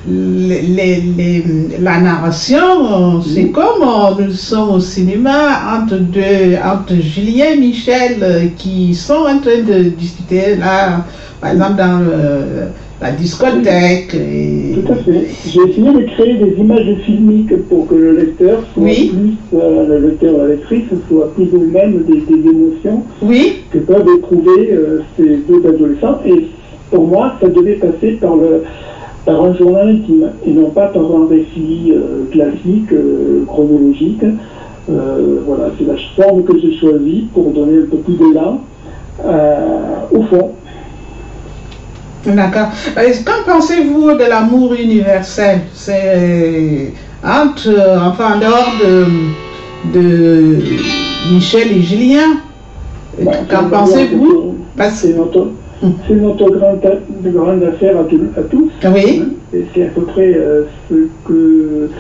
les- 0.09 0.63
les- 0.63 1.01
les- 1.17 1.45
la 1.81 2.01
narration, 2.01 3.21
c'est 3.23 3.49
comme 3.51 3.83
euh, 3.83 4.25
nous 4.27 4.33
sommes 4.33 4.71
au 4.71 4.81
cinéma 4.81 5.79
entre 5.79 5.97
deux, 5.99 6.57
entre 6.65 6.95
Julien 7.01 7.47
et 7.55 7.57
Michel 7.59 8.17
euh, 8.23 8.45
qui 8.57 8.95
sont 8.95 9.15
en 9.15 9.39
train 9.39 9.63
de 9.67 9.91
discuter 9.91 10.57
là, 10.57 11.05
par 11.41 11.53
exemple 11.53 11.77
dans 11.77 11.99
le- 12.01 12.69
la 13.05 13.11
discothèque. 13.13 14.15
et- 14.15 14.75
Tout 14.75 14.93
à 14.93 14.97
fait. 14.97 15.27
J'ai 15.47 15.61
essayé 15.71 15.93
de 15.93 16.03
créer 16.13 16.35
des 16.35 16.59
images 16.59 16.95
filmiques 17.05 17.55
pour 17.69 17.87
que 17.87 17.95
le 17.95 18.13
lecteur 18.17 18.61
soit 18.73 18.83
Oui. 18.83 19.13
plus, 19.13 19.59
euh, 19.61 19.87
le 19.87 20.09
lecteur 20.09 20.39
la 20.39 20.49
lectrice 20.49 20.85
soit 21.09 21.33
plus 21.35 21.49
au 21.55 21.61
même 21.61 22.03
des, 22.09 22.21
des 22.21 22.49
émotions 22.49 23.03
Oui, 23.23 23.57
que 23.71 23.79
peuvent 23.79 24.07
éprouver 24.17 24.71
euh, 24.73 25.01
ces 25.17 25.37
deux 25.49 25.67
adolescents. 25.69 26.19
Et 26.27 26.47
pour 26.91 27.07
moi, 27.07 27.35
ça 27.41 27.49
devait 27.49 27.75
passer 27.75 28.13
par, 28.13 28.37
le, 28.37 28.63
par 29.27 29.45
un 29.45 29.55
journal 29.55 29.89
intime 29.91 30.31
et 30.47 30.53
non 30.53 30.71
pas 30.71 30.87
par 30.87 31.03
un 31.05 31.27
récit 31.29 31.93
euh, 31.93 32.25
classique, 32.33 32.89
chronologique. 33.47 34.23
Voilà, 34.89 35.71
c'est 35.79 35.87
la 35.87 35.95
forme 36.17 36.43
que 36.45 36.59
j'ai 36.59 36.75
choisie 36.79 37.27
pour 37.33 37.51
donner 37.53 37.79
un 37.79 37.87
peu 37.91 37.97
plus 37.99 38.15
d'élan 38.15 38.61
au 40.13 40.23
fond. 40.25 40.51
D'accord. 42.27 42.69
Euh, 42.97 43.11
Qu'en 43.25 43.53
pensez-vous 43.53 44.13
de 44.15 44.25
l'amour 44.29 44.75
universel? 44.75 45.61
C'est 45.75 46.93
entre, 47.23 47.69
euh, 47.69 47.99
enfin, 48.01 48.35
en 48.37 48.39
dehors 48.39 48.73
de, 48.83 49.99
de 49.99 50.59
Michel 51.33 51.73
et 51.73 51.83
Julien. 51.83 52.39
Bah, 53.21 53.33
Qu'en 53.51 53.65
pensez-vous? 53.69 54.57
C'est 54.91 55.17
notre, 55.17 55.49
c'est 56.09 56.15
notre 56.15 56.51
grande, 56.51 56.81
grande 57.25 57.63
affaire 57.63 58.01
à, 58.01 58.05
tout- 58.05 58.21
à 58.37 58.43
tous. 58.43 58.71
Oui, 58.93 59.23
hein, 59.23 59.29
c'est 59.75 59.83
à 59.85 59.89
peu 59.89 60.03
près 60.03 60.33
euh, 60.37 60.65
ce, 60.91 60.95
que, 61.27 61.91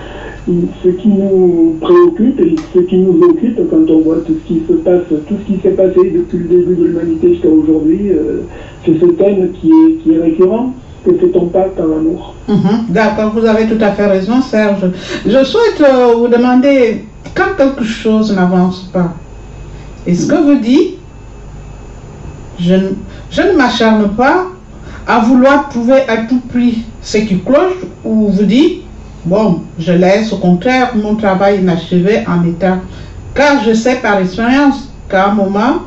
ce 0.82 0.88
qui 0.88 1.08
nous 1.08 1.76
préoccupe 1.80 2.40
et 2.40 2.54
ce 2.74 2.80
qui 2.80 2.96
nous 2.98 3.20
occupe 3.22 3.58
quand 3.70 3.90
on 3.90 4.00
voit 4.00 4.16
tout 4.26 4.34
ce 4.42 4.48
qui 4.48 4.62
se 4.68 4.72
passe, 4.74 5.02
tout 5.28 5.34
ce 5.40 5.52
qui 5.52 5.60
s'est 5.60 5.70
passé 5.70 5.94
depuis 6.14 6.38
le 6.38 6.44
début 6.44 6.74
de 6.76 6.84
l'humanité 6.84 7.34
jusqu'à 7.34 7.48
aujourd'hui. 7.48 8.10
euh, 8.10 8.40
c'est 8.84 8.98
ce 9.00 9.06
thème 9.06 9.48
qui 9.60 9.70
est, 10.10 10.18
récurrent. 10.18 10.72
Que 11.04 11.12
fait-on 11.14 11.46
pas 11.48 11.64
par 11.76 11.86
l'amour 11.86 12.34
Mhm. 12.48 12.86
d'accord, 12.88 13.32
vous 13.34 13.44
avez 13.44 13.66
tout 13.66 13.82
à 13.82 13.92
fait 13.92 14.06
raison, 14.06 14.40
Serge. 14.40 14.86
Je 15.26 15.44
souhaite 15.44 15.82
euh, 15.82 16.14
vous 16.16 16.28
demander, 16.28 17.04
quand 17.34 17.54
quelque 17.58 17.84
chose 17.84 18.34
n'avance 18.34 18.88
pas, 18.92 19.12
est-ce 20.06 20.26
que 20.26 20.34
vous 20.36 20.58
dites, 20.60 20.96
je 22.58 22.74
ne 23.42 23.56
m'acharne 23.56 24.08
pas 24.16 24.46
à 25.06 25.18
vouloir 25.20 25.68
trouver 25.68 26.02
à 26.08 26.18
tout 26.28 26.40
prix 26.48 26.84
ce 27.02 27.18
qui 27.18 27.40
cloche, 27.40 27.84
ou 28.04 28.28
vous 28.28 28.44
dites, 28.44 28.82
bon, 29.24 29.62
je 29.78 29.92
laisse 29.92 30.32
au 30.32 30.38
contraire 30.38 30.92
mon 30.96 31.16
travail 31.16 31.60
inachevé 31.60 32.24
en 32.26 32.46
état, 32.46 32.78
car 33.34 33.62
je 33.64 33.74
sais 33.74 33.96
par 33.96 34.18
expérience 34.18 34.88
qu'à 35.08 35.28
un 35.30 35.34
moment 35.34 35.82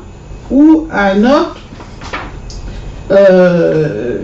ou 0.51 0.87
à 0.91 1.11
un 1.11 1.23
autre, 1.23 1.57
euh, 3.11 4.19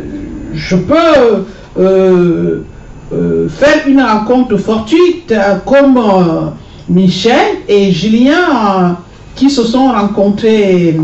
je 0.54 0.76
peux 0.76 1.46
euh, 1.80 2.64
euh, 3.12 3.50
faire 3.50 3.88
une 3.88 4.02
rencontre 4.02 4.58
fortuite 4.58 5.34
comme 5.66 6.00
Michel 6.90 7.58
et 7.68 7.92
Julien 7.92 8.98
qui 9.36 9.50
se 9.50 9.64
sont 9.64 9.88
rencontrés 9.88 11.00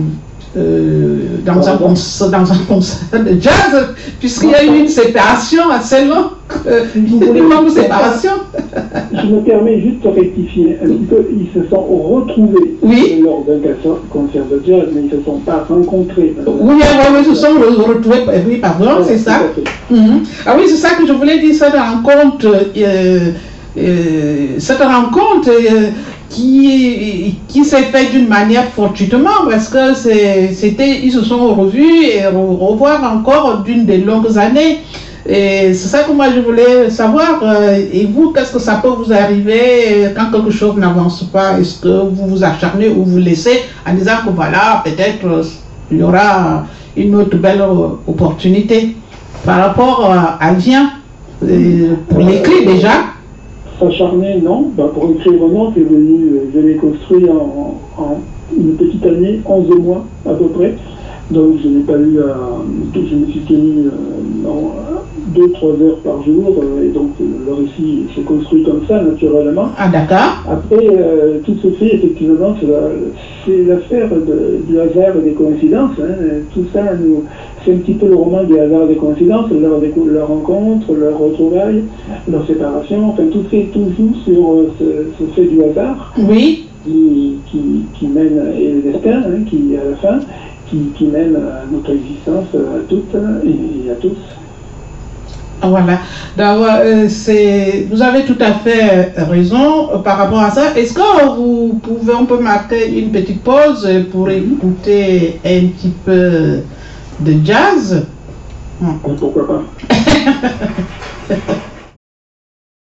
euh, 0.57 1.17
dans, 1.45 1.67
un 1.69 1.77
concert, 1.77 2.29
dans 2.31 2.51
un 2.51 2.57
concert 2.67 3.23
de 3.23 3.39
jazz, 3.39 3.89
puisqu'il 4.19 4.49
y 4.49 4.55
a 4.55 4.63
eu 4.63 4.79
une 4.79 4.87
séparation 4.87 5.69
assez 5.69 6.05
longue. 6.05 6.31
Euh, 6.65 6.85
une 6.95 7.69
séparation 7.69 8.31
Je 9.13 9.27
me 9.27 9.41
permets 9.41 9.79
juste 9.79 10.01
de 10.03 10.09
rectifier 10.09 10.79
un 10.83 10.87
petit 10.87 11.05
peu. 11.07 11.27
Ils 11.31 11.49
se 11.53 11.69
sont 11.69 11.81
retrouvés 11.83 12.77
Oui. 12.81 13.21
lors 13.23 13.45
d'un 13.45 13.59
concert- 14.09 14.45
de 14.45 14.59
jazz, 14.65 14.85
mais 14.91 15.01
ils 15.01 15.15
ne 15.15 15.19
se 15.19 15.23
sont 15.23 15.37
pas 15.37 15.65
rencontrés. 15.69 16.33
Oui, 16.47 16.77
oui, 16.81 17.25
se 17.25 17.35
sont 17.35 17.53
retrouvés, 17.87 18.23
oui, 18.47 18.57
pardon, 18.57 19.03
c'est 19.05 19.19
ça. 19.19 19.41
Mhm. 19.91 20.23
Ah 20.47 20.55
oui, 20.57 20.63
c'est 20.67 20.77
ça 20.77 20.95
que 20.99 21.05
je 21.05 21.13
voulais 21.13 21.37
dire, 21.39 21.53
cette 21.53 21.75
rencontre, 21.75 22.47
euh, 22.75 23.31
cette 24.57 24.81
rencontre 24.81 25.51
qui, 26.29 27.39
qui 27.47 27.65
s'est 27.65 27.83
faite 27.83 28.11
d'une 28.11 28.27
manière 28.27 28.65
fortuitement 28.71 29.47
parce 29.49 29.67
que 29.69 29.93
c'était, 29.95 30.99
ils 31.03 31.11
se 31.11 31.23
sont 31.23 31.55
revus 31.55 32.03
et 32.03 32.21
re- 32.21 32.57
revoir 32.57 33.03
encore 33.15 33.63
d'une 33.63 33.85
des 33.85 33.97
longues 33.97 34.37
années. 34.37 34.79
Et 35.27 35.73
c'est 35.73 35.89
ça 35.89 36.03
que 36.03 36.11
moi 36.11 36.27
je 36.33 36.39
voulais 36.39 36.89
savoir. 36.89 37.41
euh, 37.43 37.77
et 37.93 38.05
vous, 38.05 38.31
qu'est-ce 38.31 38.53
que 38.53 38.59
ça 38.59 38.75
peut 38.75 38.87
vous 38.89 39.11
arriver 39.11 39.59
euh, 40.05 40.09
quand 40.15 40.31
quelque 40.31 40.49
chose 40.51 40.75
n'avance 40.77 41.23
pas? 41.23 41.59
Est-ce 41.59 41.79
que 41.81 42.01
vous 42.09 42.27
vous 42.27 42.43
acharnez 42.43 42.89
ou 42.89 43.03
vous 43.03 43.17
laissez 43.17 43.61
en 43.87 43.93
disant 43.93 44.19
que 44.25 44.31
voilà, 44.31 44.81
peut-être 44.85 45.25
euh, 45.25 45.43
il 45.91 45.97
y 45.97 46.03
aura 46.03 46.65
une 46.95 47.15
autre 47.15 47.37
belle 47.37 47.61
opportunité 48.07 48.95
par 49.45 49.57
rapport 49.65 50.11
à 50.39 50.53
Vien 50.53 50.91
pour 52.09 52.19
l'écrit 52.19 52.65
déjà? 52.65 53.08
S'acharner, 53.79 54.41
non. 54.41 54.71
Bah, 54.75 54.91
pour 54.93 55.09
écrire, 55.11 55.39
non. 55.39 55.71
C'est 55.73 55.81
venu, 55.81 56.25
euh, 56.25 56.51
je 56.53 56.59
l'ai 56.59 56.75
construit 56.75 57.29
en, 57.29 57.79
en 57.97 58.17
une 58.55 58.75
petite 58.75 59.05
année, 59.05 59.41
11 59.45 59.69
mois 59.79 60.05
à 60.25 60.33
peu 60.33 60.47
près. 60.47 60.75
Donc 61.31 61.55
je 61.63 61.67
n'ai 61.67 61.83
pas 61.83 61.97
eu 61.97 62.19
à. 62.19 62.37
Je 62.95 63.15
me 63.15 63.25
suis 63.27 63.41
tenu 63.41 63.85
euh, 63.87 64.49
en 64.49 64.73
2-3 65.37 65.83
heures 65.83 65.97
par 66.03 66.23
jour. 66.23 66.55
euh, 66.63 66.85
et 66.85 66.89
donc 66.89 67.11
euh, 67.21 67.25
le 67.45 67.53
récit 67.53 68.05
s'est 68.15 68.21
construit 68.23 68.63
comme 68.63 68.81
ça, 68.87 69.01
naturellement. 69.03 69.67
Ah 69.77 69.89
d'accord. 69.89 70.43
Après, 70.49 70.87
euh, 70.89 71.37
tout 71.45 71.55
se 71.61 71.69
fait 71.71 71.95
effectivement, 71.95 72.55
c'est 72.59 72.65
la- 72.65 72.89
c'est 73.45 73.63
l'affaire 73.63 74.09
du 74.67 74.79
hasard 74.79 75.17
et 75.17 75.29
des 75.29 75.33
coïncidences. 75.35 75.91
hein. 76.01 76.41
Tout 76.53 76.65
ça, 76.73 76.81
c'est 77.63 77.73
un 77.73 77.77
petit 77.77 77.93
peu 77.93 78.07
le 78.07 78.15
roman 78.15 78.43
du 78.43 78.57
hasard 78.57 78.83
et 78.85 78.93
des 78.93 78.95
coïncidences, 78.95 79.51
leur, 79.51 80.27
rencontre, 80.27 80.93
leur 80.93 81.17
retrouvaille, 81.19 81.83
leur 82.27 82.45
séparation. 82.47 83.09
Enfin, 83.09 83.23
tout 83.31 83.43
fait 83.51 83.67
toujours 83.71 84.15
sur 84.25 84.51
euh, 84.53 84.71
ce, 84.79 84.85
ce 85.19 85.29
fait 85.33 85.45
du 85.45 85.61
hasard 85.61 86.11
Oui. 86.27 86.65
qui, 86.83 87.35
qui, 87.51 87.59
qui 87.99 88.07
mène, 88.07 88.41
et 88.59 88.71
le 88.71 88.81
destin, 88.81 89.21
hein, 89.27 89.43
qui 89.47 89.75
à 89.75 89.89
la 89.91 89.95
fin, 89.97 90.19
qui, 90.69 90.77
qui 90.97 91.05
mène 91.05 91.35
à 91.35 91.65
notre 91.71 91.91
existence 91.91 92.47
euh, 92.55 92.79
à 92.79 92.83
toutes 92.87 93.15
et 93.15 93.91
à 93.91 93.95
tous. 93.95 94.17
Ah, 95.61 95.67
Voilà. 95.67 95.99
Donc, 96.37 96.67
euh, 96.67 97.09
c'est, 97.09 97.87
vous 97.91 98.01
avez 98.01 98.23
tout 98.23 98.37
à 98.39 98.53
fait 98.53 99.13
raison 99.17 99.91
euh, 99.93 99.97
par 99.99 100.17
rapport 100.17 100.39
à 100.39 100.51
ça. 100.51 100.77
Est-ce 100.77 100.93
que 100.93 101.35
vous 101.35 101.79
pouvez, 101.81 102.13
on 102.13 102.25
peut 102.25 102.39
marquer 102.39 102.99
une 102.99 103.11
petite 103.11 103.43
pause 103.43 103.87
pour 104.11 104.29
écouter 104.29 105.39
un 105.45 105.67
petit 105.67 105.93
peu 106.05 106.59
de 107.19 107.33
jazz? 107.43 108.05
Pourquoi 109.03 109.47
pas 109.47 109.63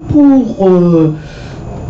pour 0.09 0.67
euh, 0.67 1.13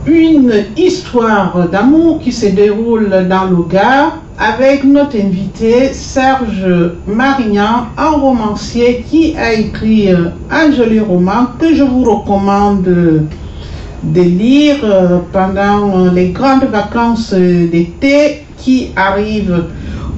une 0.06 0.54
histoire 0.76 1.70
d'amour 1.70 2.20
qui 2.20 2.32
se 2.32 2.48
déroule 2.48 3.10
dans 3.30 3.46
le 3.46 3.64
Gard 3.70 4.18
avec 4.38 4.84
notre 4.84 5.16
invité 5.16 5.94
Serge 5.94 6.66
Marignan, 7.08 7.88
un 7.98 8.10
romancier 8.12 9.06
qui 9.10 9.36
a 9.38 9.54
écrit 9.54 10.10
un 10.52 10.72
joli 10.72 11.00
roman 11.00 11.48
que 11.60 11.74
je 11.74 11.84
vous 11.84 12.04
recommande 12.04 12.84
de 12.84 14.22
lire 14.22 14.78
euh, 14.84 15.20
pendant 15.32 16.12
les 16.12 16.30
grandes 16.30 16.66
vacances 16.66 17.34
d'été 17.34 18.44
qui 18.58 18.90
arrivent. 18.98 19.66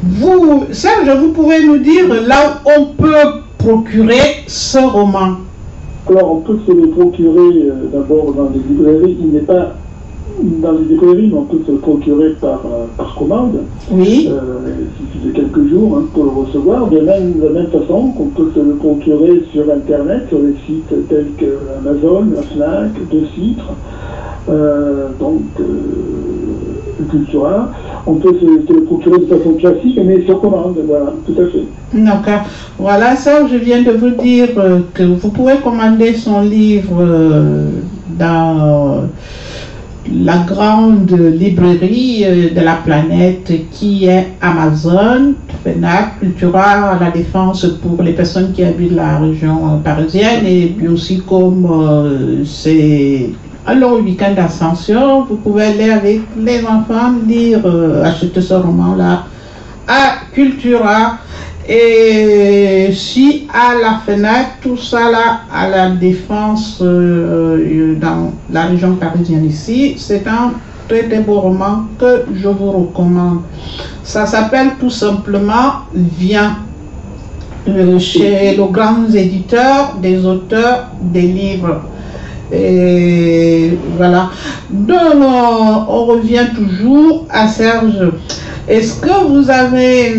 Vous, 0.01 0.65
Serge, 0.71 1.09
vous 1.19 1.31
pouvez 1.33 1.63
nous 1.63 1.77
dire 1.77 2.07
là 2.25 2.61
où 2.65 2.69
on 2.79 2.85
peut 2.85 3.41
procurer 3.59 4.43
ce 4.47 4.79
roman? 4.79 5.37
Alors, 6.07 6.33
on 6.33 6.41
peut 6.41 6.59
se 6.67 6.71
le 6.71 6.89
procurer 6.89 7.67
euh, 7.67 7.87
d'abord 7.91 8.33
dans 8.33 8.49
les 8.49 8.59
librairies. 8.59 9.17
Il 9.19 9.31
n'est 9.31 9.39
pas 9.39 9.75
dans 10.39 10.73
les 10.73 10.85
librairies, 10.85 11.29
mais 11.31 11.37
on 11.37 11.45
peut 11.45 11.61
se 11.65 11.71
le 11.71 11.79
procurer 11.79 12.31
par, 12.39 12.61
euh, 12.65 12.85
par 12.95 13.15
commande. 13.15 13.61
Oui. 13.91 14.29
Euh, 14.29 14.75
il 14.81 15.07
suffit 15.07 15.27
de 15.27 15.31
quelques 15.31 15.67
jours 15.67 15.97
hein, 15.97 16.05
pour 16.13 16.25
le 16.25 16.29
recevoir. 16.29 16.87
De 16.89 16.99
même, 16.99 17.39
de 17.39 17.47
la 17.47 17.61
même 17.61 17.71
façon 17.71 18.11
qu'on 18.11 18.27
peut 18.27 18.51
se 18.53 18.59
le 18.59 18.75
procurer 18.75 19.43
sur 19.51 19.63
Internet, 19.71 20.25
sur 20.29 20.39
des 20.39 20.55
sites 20.67 21.07
tels 21.09 21.31
que 21.37 21.57
Amazon, 21.79 22.25
la 22.35 22.41
FNAC, 22.43 23.09
De 23.09 23.25
Citre, 23.33 23.73
donc 25.19 25.41
le 26.99 27.05
Cultura. 27.05 27.71
On 28.05 28.15
peut 28.15 28.35
se, 28.39 28.73
procurer 28.81 29.19
de 29.19 29.25
façon 29.25 29.53
classique, 29.53 29.99
mais 30.03 30.23
sur 30.25 30.39
commande, 30.39 30.77
voilà, 30.87 31.13
tout 31.25 31.35
à 31.41 31.45
fait. 31.47 31.65
D'accord. 31.93 32.47
Voilà, 32.77 33.15
ça, 33.15 33.47
je 33.47 33.55
viens 33.57 33.81
de 33.81 33.91
vous 33.91 34.11
dire 34.11 34.49
euh, 34.57 34.79
que 34.93 35.03
vous 35.03 35.29
pouvez 35.29 35.55
commander 35.63 36.13
son 36.13 36.41
livre 36.41 36.97
euh, 36.99 37.69
dans, 38.17 39.03
la 40.13 40.37
grande 40.47 41.11
librairie 41.11 42.23
euh, 42.25 42.53
de 42.53 42.61
la 42.61 42.75
planète 42.75 43.51
qui 43.71 44.05
est 44.05 44.27
Amazon, 44.39 45.33
FENAC, 45.63 46.19
Cultura 46.19 46.99
la 46.99 47.09
Défense 47.09 47.65
pour 47.81 48.03
les 48.03 48.13
personnes 48.13 48.51
qui 48.51 48.63
habitent 48.63 48.95
la 48.95 49.17
région 49.17 49.79
parisienne 49.83 50.45
et 50.45 50.75
puis 50.77 50.89
aussi 50.89 51.21
comme 51.27 52.43
c'est 52.45 53.31
un 53.67 53.75
long 53.75 54.01
week-end 54.01 54.33
d'ascension, 54.35 55.23
vous 55.23 55.37
pouvez 55.37 55.65
aller 55.65 55.89
avec 55.89 56.21
les 56.37 56.63
enfants 56.65 57.13
lire, 57.27 57.61
euh, 57.65 58.03
acheter 58.03 58.41
ce 58.41 58.53
roman-là 58.53 59.23
à 59.87 60.33
Cultura. 60.33 61.17
Et 61.67 62.89
si 62.93 63.47
à 63.51 63.73
la 63.81 63.99
fenêtre, 64.05 64.51
tout 64.61 64.77
ça 64.77 65.09
là, 65.09 65.39
à 65.51 65.67
la 65.67 65.89
défense 65.89 66.79
euh, 66.81 67.95
dans 67.95 68.33
la 68.51 68.65
région 68.65 68.95
parisienne 68.95 69.45
ici, 69.45 69.95
c'est 69.97 70.27
un 70.27 70.53
très 70.87 71.19
beau 71.19 71.39
roman 71.39 71.85
que 71.99 72.25
je 72.35 72.47
vous 72.47 72.71
recommande. 72.71 73.39
Ça 74.03 74.27
s'appelle 74.27 74.73
tout 74.79 74.91
simplement 74.91 75.85
Viens 75.95 76.57
euh, 77.67 77.97
chez 77.97 78.55
le 78.55 78.65
grand 78.65 79.11
éditeur 79.11 79.95
des 79.99 80.23
auteurs 80.23 80.89
des 81.01 81.23
livres. 81.23 81.81
Et 82.51 83.77
voilà. 83.97 84.29
Donc, 84.69 84.97
on, 85.89 86.05
revient 86.05 86.47
toujours 86.55 87.25
à 87.29 87.47
Serge. 87.47 88.11
Est-ce 88.67 88.99
que 88.99 89.27
vous 89.27 89.49
avez 89.49 90.15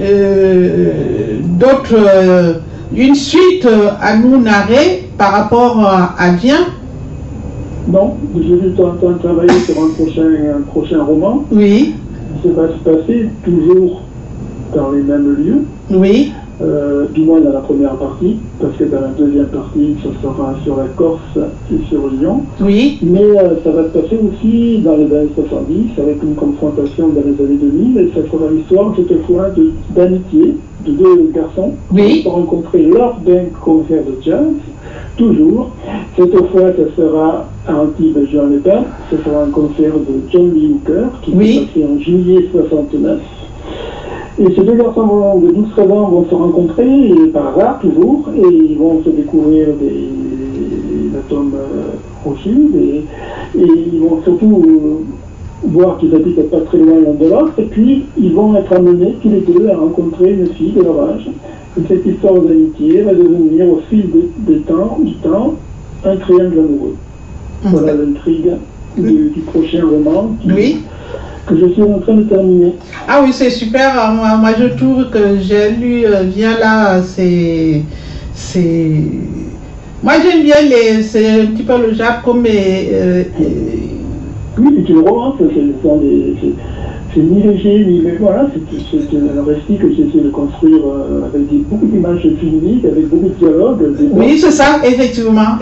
euh, 0.00 1.40
d'autres, 1.42 1.94
euh, 1.94 2.54
une 2.94 3.14
suite 3.14 3.68
à 4.00 4.16
nous 4.16 4.40
narrer 4.40 5.08
par 5.16 5.32
rapport 5.32 5.80
à, 5.80 6.14
à 6.18 6.32
Viens 6.32 6.66
Non, 7.88 8.14
je 8.36 8.42
suis 8.42 8.82
en 8.82 8.96
train 8.96 9.12
de 9.12 9.18
travailler 9.18 9.60
sur 9.60 9.82
un 9.82 9.88
prochain, 9.90 10.28
un 10.58 10.62
prochain 10.62 11.02
roman. 11.04 11.44
Oui, 11.52 11.94
Ça 12.42 12.50
va 12.50 12.68
se 12.68 12.78
passer 12.90 13.28
toujours 13.44 14.02
dans 14.74 14.90
les 14.92 15.02
mêmes 15.02 15.36
lieux, 15.36 15.64
oui, 15.90 16.32
euh, 16.62 17.06
du 17.12 17.22
moins 17.22 17.40
dans 17.40 17.52
la 17.52 17.60
première 17.60 17.94
partie, 17.96 18.36
parce 18.60 18.76
que 18.76 18.84
dans 18.84 19.00
la 19.00 19.08
deuxième 19.18 19.46
partie, 19.46 19.96
ça 20.02 20.08
sera 20.22 20.54
sur 20.64 20.76
la 20.76 20.86
Corse 20.96 21.20
et 21.72 21.84
sur 21.88 22.08
Lyon. 22.08 22.42
oui, 22.60 22.98
Mais 23.02 23.20
euh, 23.22 23.56
ça 23.64 23.70
va 23.70 23.84
se 23.84 23.88
passer 23.98 24.16
aussi 24.16 24.78
dans 24.84 24.96
les 24.96 25.06
années 25.14 25.30
70, 25.34 26.00
avec 26.00 26.22
une 26.22 26.34
confrontation 26.34 27.08
dans 27.08 27.20
les 27.20 27.44
années 27.44 27.58
2000, 27.60 27.98
et 27.98 28.10
ça 28.14 28.30
sera 28.30 28.50
l'histoire 28.50 28.94
cette 28.96 29.22
fois 29.26 29.50
de- 29.50 29.72
d'amitié 29.94 30.54
de 30.86 30.90
deux 30.92 31.30
garçons 31.34 31.72
Oui. 31.92 32.02
qui 32.02 32.16
se 32.18 32.22
sont 32.24 32.30
rencontrés 32.30 32.82
lors 32.82 33.18
d'un 33.24 33.44
concert 33.60 34.02
de 34.04 34.22
jazz, 34.22 34.46
toujours. 35.16 35.70
Cette 36.16 36.34
fois, 36.36 36.62
ça 36.76 36.96
sera 36.96 37.48
à 37.66 37.76
Antibes 37.76 38.18
Jean 38.32 38.46
Lepin, 38.46 38.82
ce 39.10 39.16
sera 39.18 39.44
un 39.44 39.50
concert 39.50 39.92
de 39.94 40.30
John 40.32 40.52
Lee 40.54 40.72
Hooker, 40.74 41.06
qui 41.22 41.32
Oui. 41.34 41.54
s'est 41.54 41.80
passé 41.80 41.86
en 41.92 41.98
juillet 42.00 42.48
69. 42.52 43.20
Et 44.38 44.46
ces 44.54 44.62
deux 44.62 44.74
garçons 44.74 45.40
de 45.40 45.48
12-13 45.48 45.90
ans 45.92 46.08
vont 46.08 46.24
se 46.28 46.34
rencontrer, 46.34 47.08
et 47.10 47.26
par 47.32 47.48
hasard 47.56 47.80
toujours, 47.80 48.28
et 48.34 48.46
ils 48.54 48.78
vont 48.78 49.02
se 49.04 49.10
découvrir 49.10 49.68
des 49.78 51.18
atomes 51.18 51.52
euh, 51.54 51.92
rocheux, 52.24 52.70
et, 52.78 53.04
et 53.60 53.66
ils 53.92 54.00
vont 54.00 54.20
surtout 54.24 54.62
euh, 54.66 55.68
voir 55.68 55.98
qu'ils 55.98 56.14
habitent 56.14 56.50
pas 56.50 56.60
très 56.60 56.78
loin 56.78 56.94
l'un 57.04 57.12
de 57.12 57.30
l'autre, 57.30 57.52
et 57.58 57.64
puis 57.64 58.04
ils 58.18 58.32
vont 58.32 58.56
être 58.56 58.72
amenés 58.72 59.14
tous 59.22 59.28
les 59.28 59.40
deux 59.40 59.68
à 59.68 59.76
rencontrer 59.76 60.32
une 60.32 60.46
fille 60.48 60.72
de 60.72 60.82
leur 60.82 61.00
âge. 61.10 61.28
Et 61.78 61.82
cette 61.88 62.04
histoire 62.06 62.34
d'amitié 62.40 63.02
va 63.02 63.14
devenir 63.14 63.66
au 63.68 63.80
fil 63.88 64.10
de- 64.10 64.52
des 64.52 64.60
temps, 64.60 64.98
du 65.02 65.14
temps 65.16 65.54
un 66.04 66.16
triangle 66.16 66.58
amoureux. 66.58 66.96
Voilà 67.64 67.94
l'intrigue 67.94 68.50
du, 68.96 69.30
du 69.30 69.40
prochain 69.40 69.82
roman 69.86 70.36
qui- 70.40 70.52
oui. 70.52 70.76
Que 71.46 71.56
je 71.56 71.66
suis 71.72 71.82
en 71.82 71.98
train 72.00 72.14
de 72.14 72.22
terminer. 72.24 72.74
Ah 73.08 73.20
oui, 73.24 73.32
c'est 73.32 73.50
super. 73.50 73.90
Euh, 73.98 74.12
Moi, 74.14 74.36
moi, 74.36 74.50
je 74.58 74.66
trouve 74.76 75.10
que 75.10 75.38
j'ai 75.40 75.70
lu 75.70 76.04
euh, 76.06 76.22
Viens 76.24 76.58
là, 76.58 77.00
c'est. 77.02 77.82
Moi, 80.02 80.14
j'aime 80.22 80.42
bien 80.42 80.60
les. 80.62 81.02
C'est 81.02 81.42
un 81.42 81.46
petit 81.46 81.62
peu 81.62 81.80
le 81.80 81.94
Jacques 81.94 82.22
comme. 82.22 82.44
euh, 82.46 83.24
euh, 83.40 83.44
Oui, 84.58 84.84
c'est 84.86 84.92
une 84.92 84.98
romance, 85.00 85.34
c'est 85.38 86.81
c'est- 87.14 87.20
ni 87.20 87.42
léger, 87.42 87.84
ni. 87.84 88.00
Mais 88.04 88.16
voilà, 88.20 88.46
c'est 88.52 89.16
un 89.16 89.44
récit 89.44 89.76
que 89.80 89.88
j'essaie 89.90 90.24
de 90.24 90.30
construire 90.30 90.80
euh, 90.86 91.26
avec 91.26 91.48
des- 91.50 91.58
beaucoup 91.68 91.86
d'images 91.86 92.26
filmiques, 92.40 92.84
avec 92.84 93.08
beaucoup 93.08 93.28
de 93.28 93.34
dialogues. 93.34 93.96
des- 93.98 94.08
Oui, 94.12 94.38
c'est 94.38 94.50
ça, 94.50 94.80
effectivement. 94.84 95.58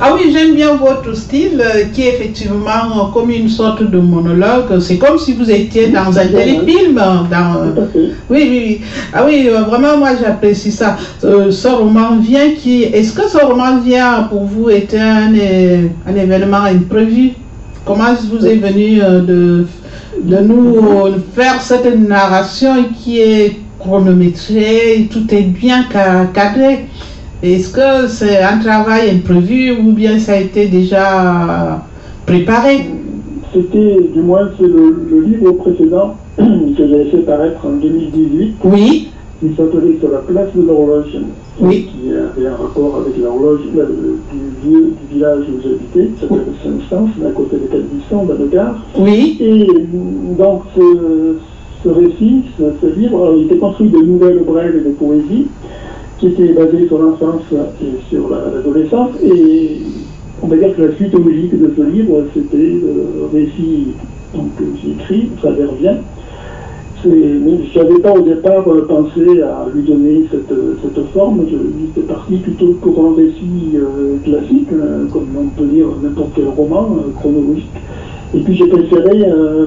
Ah 0.00 0.14
oui, 0.14 0.30
j'aime 0.32 0.54
bien 0.54 0.74
votre 0.74 1.14
style 1.16 1.60
euh, 1.60 1.84
qui 1.92 2.02
est 2.02 2.14
effectivement 2.14 2.84
euh, 2.96 3.12
comme 3.14 3.30
une 3.30 3.48
sorte 3.48 3.82
de 3.88 3.98
monologue. 3.98 4.78
C'est 4.80 4.98
comme 4.98 5.18
si 5.18 5.32
vous 5.34 5.50
étiez 5.50 5.88
dans 5.88 6.16
un 6.18 6.26
téléfilm. 6.26 6.98
euh, 6.98 7.20
Dans, 7.30 7.72
Tout 7.74 7.80
à 7.80 7.86
fait. 7.86 7.98
Oui, 8.30 8.46
oui, 8.50 8.62
oui. 8.66 8.80
Ah 9.12 9.24
oui, 9.26 9.48
vraiment, 9.68 9.96
moi 9.98 10.10
j'apprécie 10.20 10.72
ça. 10.72 10.96
Ce 11.20 11.68
roman 11.68 12.16
vient 12.20 12.50
qui. 12.56 12.82
Est-ce 12.84 13.12
que 13.12 13.28
ce 13.28 13.38
roman 13.44 13.78
vient 13.80 14.24
pour 14.30 14.44
vous 14.44 14.70
était 14.70 14.98
un, 14.98 15.32
un 16.06 16.14
événement 16.16 16.62
imprévu? 16.64 17.30
Comment 17.84 18.12
vous 18.30 18.46
est 18.46 18.56
venu 18.56 18.98
de, 18.98 19.64
de 20.24 20.36
nous 20.38 21.18
faire 21.34 21.60
cette 21.60 21.98
narration 21.98 22.84
qui 22.98 23.20
est 23.20 23.56
chronométrée, 23.78 25.08
tout 25.10 25.32
est 25.34 25.42
bien 25.42 25.84
ca- 25.90 26.26
cadré. 26.32 26.86
Est-ce 27.42 27.70
que 27.72 28.06
c'est 28.08 28.42
un 28.42 28.58
travail 28.58 29.10
imprévu 29.10 29.72
ou 29.72 29.92
bien 29.92 30.18
ça 30.18 30.32
a 30.32 30.36
été 30.36 30.66
déjà 30.66 31.82
préparé? 32.26 32.86
C'était, 33.52 33.96
du 34.14 34.20
moins, 34.20 34.50
c'est 34.58 34.66
le, 34.66 35.06
le 35.10 35.20
livre 35.22 35.52
précédent 35.52 36.16
que 36.36 36.42
j'avais 36.88 37.06
fait 37.10 37.18
paraître 37.18 37.64
en 37.66 37.72
2018, 37.72 38.54
Oui, 38.64 39.08
qui 39.40 39.54
s'appelait 39.56 39.96
Sur 39.98 40.10
la 40.10 40.18
place 40.18 40.48
de 40.54 40.62
l'horloge, 40.62 41.16
Oui. 41.60 41.88
qui 41.90 42.10
avait 42.12 42.46
un 42.46 42.56
rapport 42.56 42.96
avec 43.02 43.16
l'horloge 43.18 43.60
du 43.72 44.70
lieu 44.70 44.92
du 45.08 45.14
village 45.14 45.44
où 45.48 45.60
j'habitais, 45.62 46.12
qui 46.14 46.20
s'appelle 46.20 46.44
Saint-Saëns, 46.62 47.26
à 47.26 47.30
côté 47.32 47.56
de 47.56 47.66
Calvisson, 47.66 48.24
dans 48.26 48.34
le 48.38 48.46
Gard. 48.48 48.76
oui, 48.98 49.36
Et 49.40 49.66
donc, 50.38 50.62
ce, 50.76 51.36
ce 51.84 51.88
récit, 51.88 52.42
ce, 52.58 52.64
ce 52.82 52.98
livre, 52.98 53.22
alors, 53.22 53.36
il 53.38 53.44
était 53.46 53.56
construit 53.56 53.88
de 53.88 53.98
nouvelles 53.98 54.42
brèves 54.46 54.76
et 54.76 54.88
de 54.88 54.94
poésie, 54.94 55.46
qui 56.18 56.26
étaient 56.26 56.52
basées 56.52 56.86
sur 56.86 56.98
l'enfance 56.98 57.42
et 57.50 58.10
sur 58.10 58.28
la- 58.28 58.50
l'adolescence. 58.54 59.10
Et 59.24 59.78
on 60.42 60.48
va 60.48 60.56
dire 60.56 60.76
que 60.76 60.82
la 60.82 60.92
suite 60.96 61.14
logique 61.14 61.58
de 61.58 61.72
ce 61.74 61.82
livre, 61.82 62.24
c'était 62.34 62.56
le 62.58 63.24
récit 63.32 63.88
donc, 64.34 64.54
que 64.56 64.64
j'ai 64.82 64.90
écrit, 64.92 65.30
ça 65.42 65.48
revient. 65.48 65.96
Je 67.02 67.78
n'avais 67.78 67.98
pas 68.00 68.12
au 68.12 68.20
départ 68.20 68.68
euh, 68.68 68.86
pensé 68.86 69.40
à 69.42 69.66
lui 69.74 69.82
donner 69.82 70.26
cette, 70.30 70.52
cette 70.82 71.06
forme. 71.14 71.46
J'étais 71.48 72.06
parti 72.06 72.36
plutôt 72.36 72.74
pour 72.82 73.06
un 73.06 73.14
récit 73.16 73.76
euh, 73.76 74.16
classique, 74.22 74.68
euh, 74.72 75.06
comme 75.12 75.28
on 75.38 75.46
peut 75.58 75.64
lire 75.64 75.86
n'importe 76.02 76.32
quel 76.36 76.48
roman 76.48 76.96
euh, 76.98 77.10
chronologique. 77.18 77.70
Et 78.34 78.40
puis 78.40 78.54
j'ai 78.54 78.66
préféré 78.66 79.24
euh, 79.26 79.64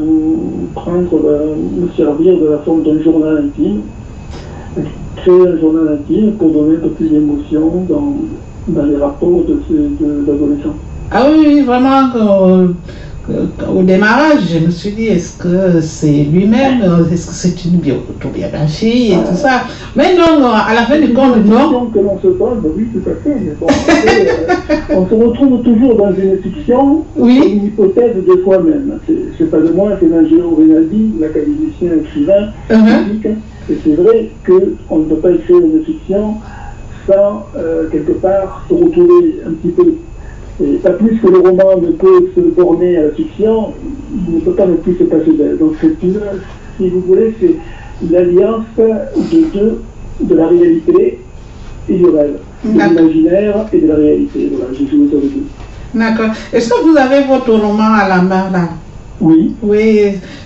prendre, 0.76 1.20
euh, 1.26 1.56
me 1.82 1.90
servir 1.98 2.40
de 2.40 2.48
la 2.50 2.58
forme 2.60 2.84
d'un 2.84 3.02
journal 3.02 3.46
intime, 3.46 3.82
créer 5.16 5.48
un 5.48 5.58
journal 5.60 6.00
intime 6.00 6.34
pour 6.34 6.50
donner 6.52 6.76
un 6.76 6.80
peu 6.82 6.90
plus 6.90 7.10
d'émotion 7.10 7.86
dans, 7.90 8.16
dans 8.68 8.86
les 8.86 8.98
rapports 8.98 9.44
de 9.48 9.60
ces 9.68 9.74
de, 9.74 10.22
d'adolescents. 10.26 10.76
Ah 11.12 11.26
oui, 11.32 11.62
vraiment, 11.64 12.68
au 13.74 13.84
démarrage, 13.84 14.42
je 14.54 14.60
me 14.66 14.70
suis 14.70 14.92
dit, 14.92 15.06
est-ce 15.08 15.38
que 15.38 15.80
c'est 15.82 16.24
lui-même, 16.26 16.82
est-ce 17.12 17.28
que 17.28 17.34
c'est 17.34 17.66
une 17.66 17.78
bio- 17.78 18.04
autobiographie 18.10 19.14
et 19.14 19.16
tout 19.30 19.36
ça? 19.36 19.64
Mais 19.96 20.14
non, 20.16 20.46
à 20.50 20.74
la 20.74 20.82
fin 20.84 21.00
du 21.00 21.14
compte, 21.14 21.38
non. 21.46 21.86
que 21.94 22.00
l'on 22.00 22.20
se 22.20 22.28
pose, 22.28 22.58
oui, 22.76 22.88
tout 22.94 23.10
à 23.10 23.14
fait. 23.24 23.36
Mais 23.40 23.54
bon, 23.60 23.68
après, 23.68 24.28
euh, 24.28 24.96
on 24.98 25.08
se 25.08 25.14
retrouve 25.14 25.64
toujours 25.64 25.96
dans 25.96 26.12
une 26.14 26.38
fiction, 26.44 27.04
Oui. 27.18 27.54
une 27.56 27.66
hypothèse 27.68 28.16
de 28.16 28.42
soi-même. 28.44 29.00
C'est- 29.08 29.46
pas 29.50 29.60
de 29.60 29.70
moi, 29.72 29.92
c'est 30.00 30.10
d'Angelo 30.10 30.56
Rinaldi, 30.58 31.14
l'académicien 31.20 31.92
écrivain. 32.02 32.48
Uh-huh. 32.70 33.04
critique. 33.06 33.28
Et 33.70 33.78
c'est 33.84 33.96
vrai 33.96 34.30
qu'on 34.46 34.98
ne 35.00 35.04
peut 35.06 35.16
pas 35.18 35.32
écrire 35.32 35.58
une 35.60 35.84
fiction 35.86 36.36
sans, 37.08 37.46
euh, 37.58 37.88
quelque 37.90 38.14
part, 38.14 38.66
se 38.68 38.74
retrouver 38.74 39.42
un 39.48 39.52
petit 39.52 39.70
peu. 39.70 39.94
Et 40.62 40.78
pas 40.78 40.92
plus 40.92 41.18
que 41.20 41.28
le 41.28 41.40
roman 41.40 41.78
ne 41.82 41.92
peut 41.94 42.30
se 42.36 42.42
borner 42.42 42.98
à 42.98 43.04
la 43.04 43.12
fiction, 43.12 43.74
il 44.28 44.36
ne 44.36 44.40
peut 44.42 44.52
pas 44.54 44.68
non 44.68 44.76
plus 44.78 44.96
se 44.98 45.04
passer 45.06 45.32
d'elle. 45.32 45.58
Donc 45.58 45.74
c'est 45.82 45.96
une, 46.04 46.20
si 46.78 46.90
vous 46.90 47.02
voulez, 47.02 47.34
c'est 47.42 47.56
l'alliance 48.12 48.66
de 48.78 49.52
deux, 49.54 49.82
de 50.22 50.36
la 50.36 50.48
réalité 50.48 51.20
et 51.90 51.96
du 51.98 52.06
rêve, 52.06 52.38
de 52.64 52.70
l'imaginaire 52.70 53.66
et 53.74 53.80
de 53.80 53.88
la 53.88 53.96
réalité. 53.96 54.52
Voilà, 54.52 54.72
j'ai 54.74 54.88
joué 54.88 55.08
ça 55.10 55.18
avec 55.18 55.32
vous. 55.32 56.00
D'accord. 56.00 56.30
Est-ce 56.54 56.70
que 56.70 56.84
vous 56.88 56.98
avez 56.98 57.24
votre 57.28 57.52
roman 57.52 57.94
à 57.94 58.08
la 58.10 58.22
main 58.22 58.50
là? 58.52 58.70
Oui, 59.20 59.56
Oui. 59.64 60.02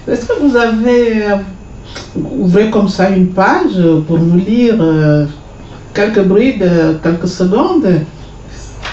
Est-ce 0.08 0.26
que 0.26 0.40
vous 0.42 0.56
avez. 0.56 1.24
euh, 1.24 1.36
ouvrez 2.40 2.70
comme 2.70 2.88
ça 2.90 3.10
une 3.10 3.28
page 3.28 3.80
pour 4.08 4.20
nous 4.20 4.38
lire 4.38 4.76
euh, 4.80 5.26
quelques 5.94 6.24
brides, 6.24 6.70
quelques 7.04 7.28
secondes? 7.28 7.86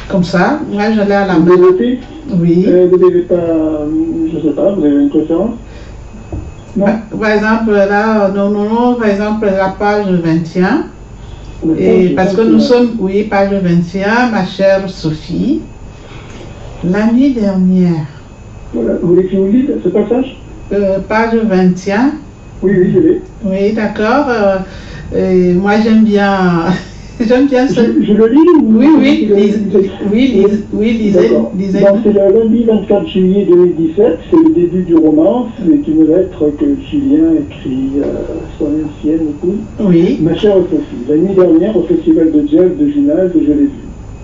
Comme 0.09 0.25
ça. 0.25 0.61
Moi, 0.71 0.93
j'allais 0.95 1.15
à 1.15 1.27
la 1.27 1.35
vous 1.35 1.47
main. 1.47 1.57
Oui. 2.39 2.65
Euh, 2.69 2.89
vous 2.91 2.99
n'avez 2.99 3.23
pas, 3.23 3.87
je 4.33 4.39
sais 4.41 4.55
pas, 4.55 4.73
vous 4.73 4.85
avez 4.85 4.95
une 5.03 5.09
préférence 5.11 5.57
Non 6.77 6.87
Par 7.21 7.31
exemple, 7.31 7.73
là, 7.73 8.31
non, 8.35 8.51
non, 8.51 8.69
non, 8.69 8.95
par 8.97 9.09
exemple, 9.09 9.47
la 9.47 9.69
page 9.79 10.07
21. 10.07 10.87
Et 11.79 12.11
parce 12.11 12.35
que 12.35 12.43
nous 12.43 12.61
sommes, 12.61 12.91
oui, 12.99 13.25
page 13.25 13.53
21, 13.53 14.31
ma 14.31 14.45
chère 14.45 14.89
Sophie. 14.89 15.63
La 16.85 17.11
nuit 17.11 17.33
dernière, 17.33 18.07
Voilà. 18.75 18.95
Vous 19.01 19.09
voulez 19.09 19.25
que 19.25 19.33
je 19.33 19.37
vous 19.39 19.47
lise 19.47 19.71
ce 19.83 19.89
passage? 19.89 20.39
Euh, 20.73 20.99
page 21.09 21.35
21. 21.35 22.13
Oui, 22.63 22.73
oui, 22.77 22.93
je 22.95 22.99
l'ai. 22.99 23.23
Oui, 23.45 23.73
d'accord. 23.73 24.27
euh, 25.15 25.55
moi, 25.55 25.73
j'aime 25.83 26.05
bien, 26.05 26.65
Je, 28.03 28.13
le 28.13 28.27
lis 28.29 28.39
ou 28.61 28.79
Oui, 28.79 28.87
oui, 28.99 29.29
lise- 29.35 29.61
oui, 30.13 30.27
lise- 30.29 30.65
oui, 30.73 30.93
lisez, 30.93 31.19
lisez. 31.59 31.81
Donc 31.81 31.99
c'est 32.05 32.13
le 32.13 32.39
lundi 32.41 32.65
24 32.65 33.07
juillet 33.09 33.47
2017, 33.49 34.19
c'est 34.31 34.37
le 34.49 34.55
début 34.55 34.83
du 34.83 34.95
roman, 34.95 35.49
c'est 35.59 35.91
une 35.91 36.07
lettre 36.07 36.51
que 36.59 36.65
Julien 36.91 37.33
écrit 37.41 37.91
à 38.03 38.59
son 38.59 38.67
ancienne 38.67 39.29
épouse. 39.31 39.59
Oui, 39.81 40.19
Ma 40.23 40.35
chère 40.35 40.57
Sophie, 40.71 41.05
la 41.09 41.17
nuit 41.17 41.35
dernière 41.35 41.77
au 41.77 41.83
festival 41.83 42.31
de 42.33 42.47
jazz 42.49 42.71
de 42.79 42.89
Ginaz, 42.89 43.31
je 43.35 43.39
l'ai 43.53 43.55
vue. 43.55 43.71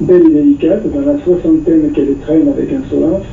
Belle 0.01 0.23
et 0.27 0.35
délicate, 0.35 0.83
dans 0.95 1.01
la 1.13 1.19
soixantaine 1.25 1.91
qu'elle 1.95 2.15
traîne 2.23 2.49
avec 2.49 2.71
insolence, 2.73 3.25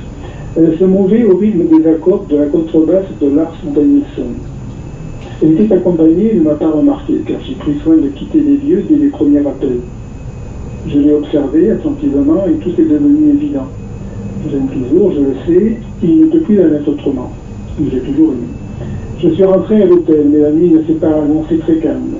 elle 0.58 0.78
se 0.78 0.84
mouvait 0.84 1.24
au 1.24 1.38
rythme 1.38 1.62
des 1.78 1.88
accords 1.90 2.26
de 2.30 2.36
la 2.38 2.46
contrebasse 2.46 3.06
de 3.22 3.36
Lars 3.36 3.56
Danielsson. 3.64 4.34
Elle 5.40 5.52
était 5.52 5.76
accompagnée, 5.76 6.32
il 6.34 6.40
ne 6.40 6.46
m'a 6.46 6.56
pas 6.56 6.70
remarqué, 6.70 7.14
car 7.28 7.38
j'ai 7.46 7.54
pris 7.54 7.76
soin 7.84 7.96
de 7.96 8.08
quitter 8.08 8.40
les 8.40 8.58
lieux 8.58 8.84
dès 8.90 8.96
les 8.96 9.10
premiers 9.10 9.46
appels. 9.46 9.82
Je 10.88 11.00
l'ai 11.00 11.14
observé 11.14 11.70
attentivement 11.70 12.46
et 12.48 12.54
tout 12.54 12.70
est 12.70 12.86
devenu 12.86 13.30
évident. 13.30 13.68
J'aime 14.50 14.68
toujours, 14.68 15.12
je 15.12 15.20
le 15.20 15.34
sais, 15.46 15.78
il 16.02 16.22
ne 16.22 16.26
peut 16.26 16.40
plus 16.40 16.60
en 16.60 16.74
être 16.74 16.88
autrement. 16.88 17.32
J'ai 17.80 18.00
toujours 18.00 18.30
aimé. 18.30 18.48
Je 19.20 19.30
suis 19.30 19.44
rentré 19.44 19.84
à 19.84 19.86
l'hôtel, 19.86 20.26
mais 20.32 20.40
la 20.40 20.52
nuit 20.52 20.72
ne 20.72 20.82
s'est 20.84 20.94
pas 20.94 21.14
annoncée 21.14 21.58
très 21.60 21.76
calme. 21.76 22.16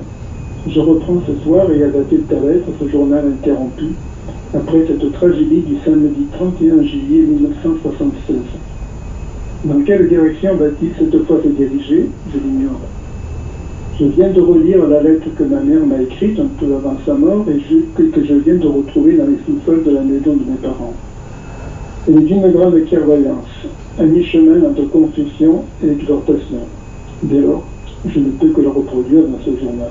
Je 0.68 0.78
reprends 0.80 1.20
ce 1.26 1.44
soir 1.44 1.66
et 1.72 1.82
à 1.82 1.88
dater 1.88 2.18
de 2.18 2.22
ta 2.22 2.36
lettre 2.36 2.68
ce 2.80 2.88
journal 2.88 3.24
interrompu 3.26 3.86
après 4.54 4.84
cette 4.86 5.12
tragédie 5.12 5.62
du 5.66 5.76
samedi 5.84 6.26
31 6.32 6.82
juillet 6.82 7.22
1976. 7.22 8.36
Dans 9.64 9.80
quelle 9.82 10.08
direction 10.08 10.54
va-t-il 10.54 10.90
cette 10.98 11.24
fois 11.24 11.40
se 11.42 11.48
diriger? 11.48 12.06
Je 12.32 12.38
l'ignore. 12.38 12.80
Je 14.00 14.04
viens 14.04 14.30
de 14.30 14.40
relire 14.40 14.86
la 14.86 15.02
lettre 15.02 15.26
que 15.36 15.42
ma 15.42 15.58
mère 15.58 15.84
m'a 15.84 16.00
écrite 16.00 16.38
un 16.38 16.46
peu 16.60 16.66
avant 16.66 16.96
sa 17.04 17.14
mort 17.14 17.44
et 17.48 17.58
que, 17.96 18.24
je 18.24 18.34
viens 18.34 18.54
de 18.54 18.66
retrouver 18.68 19.16
dans 19.16 19.26
les 19.26 19.38
sous-sols 19.44 19.82
de 19.82 19.90
la 19.90 20.02
maison 20.02 20.34
de 20.34 20.48
mes 20.48 20.56
parents. 20.62 20.94
Elle 22.06 22.18
est 22.18 22.20
d'une 22.20 22.48
grande 22.52 22.80
clairvoyance, 22.86 23.48
à 23.98 24.04
mi-chemin 24.04 24.68
entre 24.70 24.88
confusion 24.88 25.64
et 25.82 25.90
exhortation. 25.90 26.60
Dès 27.24 27.40
lors, 27.40 27.64
je 28.08 28.20
ne 28.20 28.30
peux 28.30 28.50
que 28.50 28.60
le 28.60 28.68
reproduire 28.68 29.22
dans 29.22 29.40
ce 29.44 29.50
journal. 29.60 29.90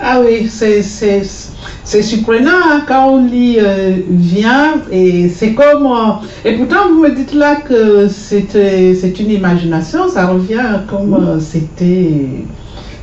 Ah 0.00 0.22
oui, 0.24 0.48
c'est, 0.48 2.02
surprenant 2.02 2.50
hein, 2.70 2.84
quand 2.88 3.10
on 3.10 3.26
lit 3.26 3.58
euh, 3.58 3.98
Vient 4.08 4.80
et 4.90 5.28
c'est 5.28 5.52
comme... 5.52 5.86
euh, 5.86 6.48
et 6.48 6.56
pourtant, 6.56 6.88
vous 6.90 7.02
me 7.02 7.10
dites 7.10 7.34
là 7.34 7.56
que 7.56 8.08
c'est 8.08 9.20
une 9.20 9.30
imagination, 9.30 10.08
ça 10.08 10.28
revient 10.28 10.80
comme 10.88 11.12
euh, 11.12 11.38
c'était... 11.38 12.46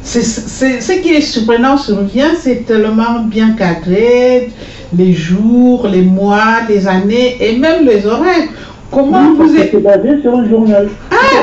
Ce 0.10 1.02
qui 1.02 1.10
est 1.10 1.22
surprenant 1.22 1.78
sur 1.78 2.02
Vient, 2.02 2.34
c'est 2.36 2.66
tellement 2.66 3.20
bien 3.26 3.52
cadré, 3.52 4.50
les 4.98 5.14
jours, 5.14 5.88
les 5.88 6.02
mois, 6.02 6.62
les 6.68 6.88
années 6.88 7.38
et 7.40 7.56
même 7.60 7.86
les 7.86 8.08
horaires. 8.08 8.50
Comment 8.92 9.18
Oui, 9.32 9.38
vous 9.48 9.56
êtes... 9.58 9.70
C'est 9.72 9.84
basé 9.84 10.22
sur 10.22 10.34
un 10.36 10.48
journal. 10.50 10.88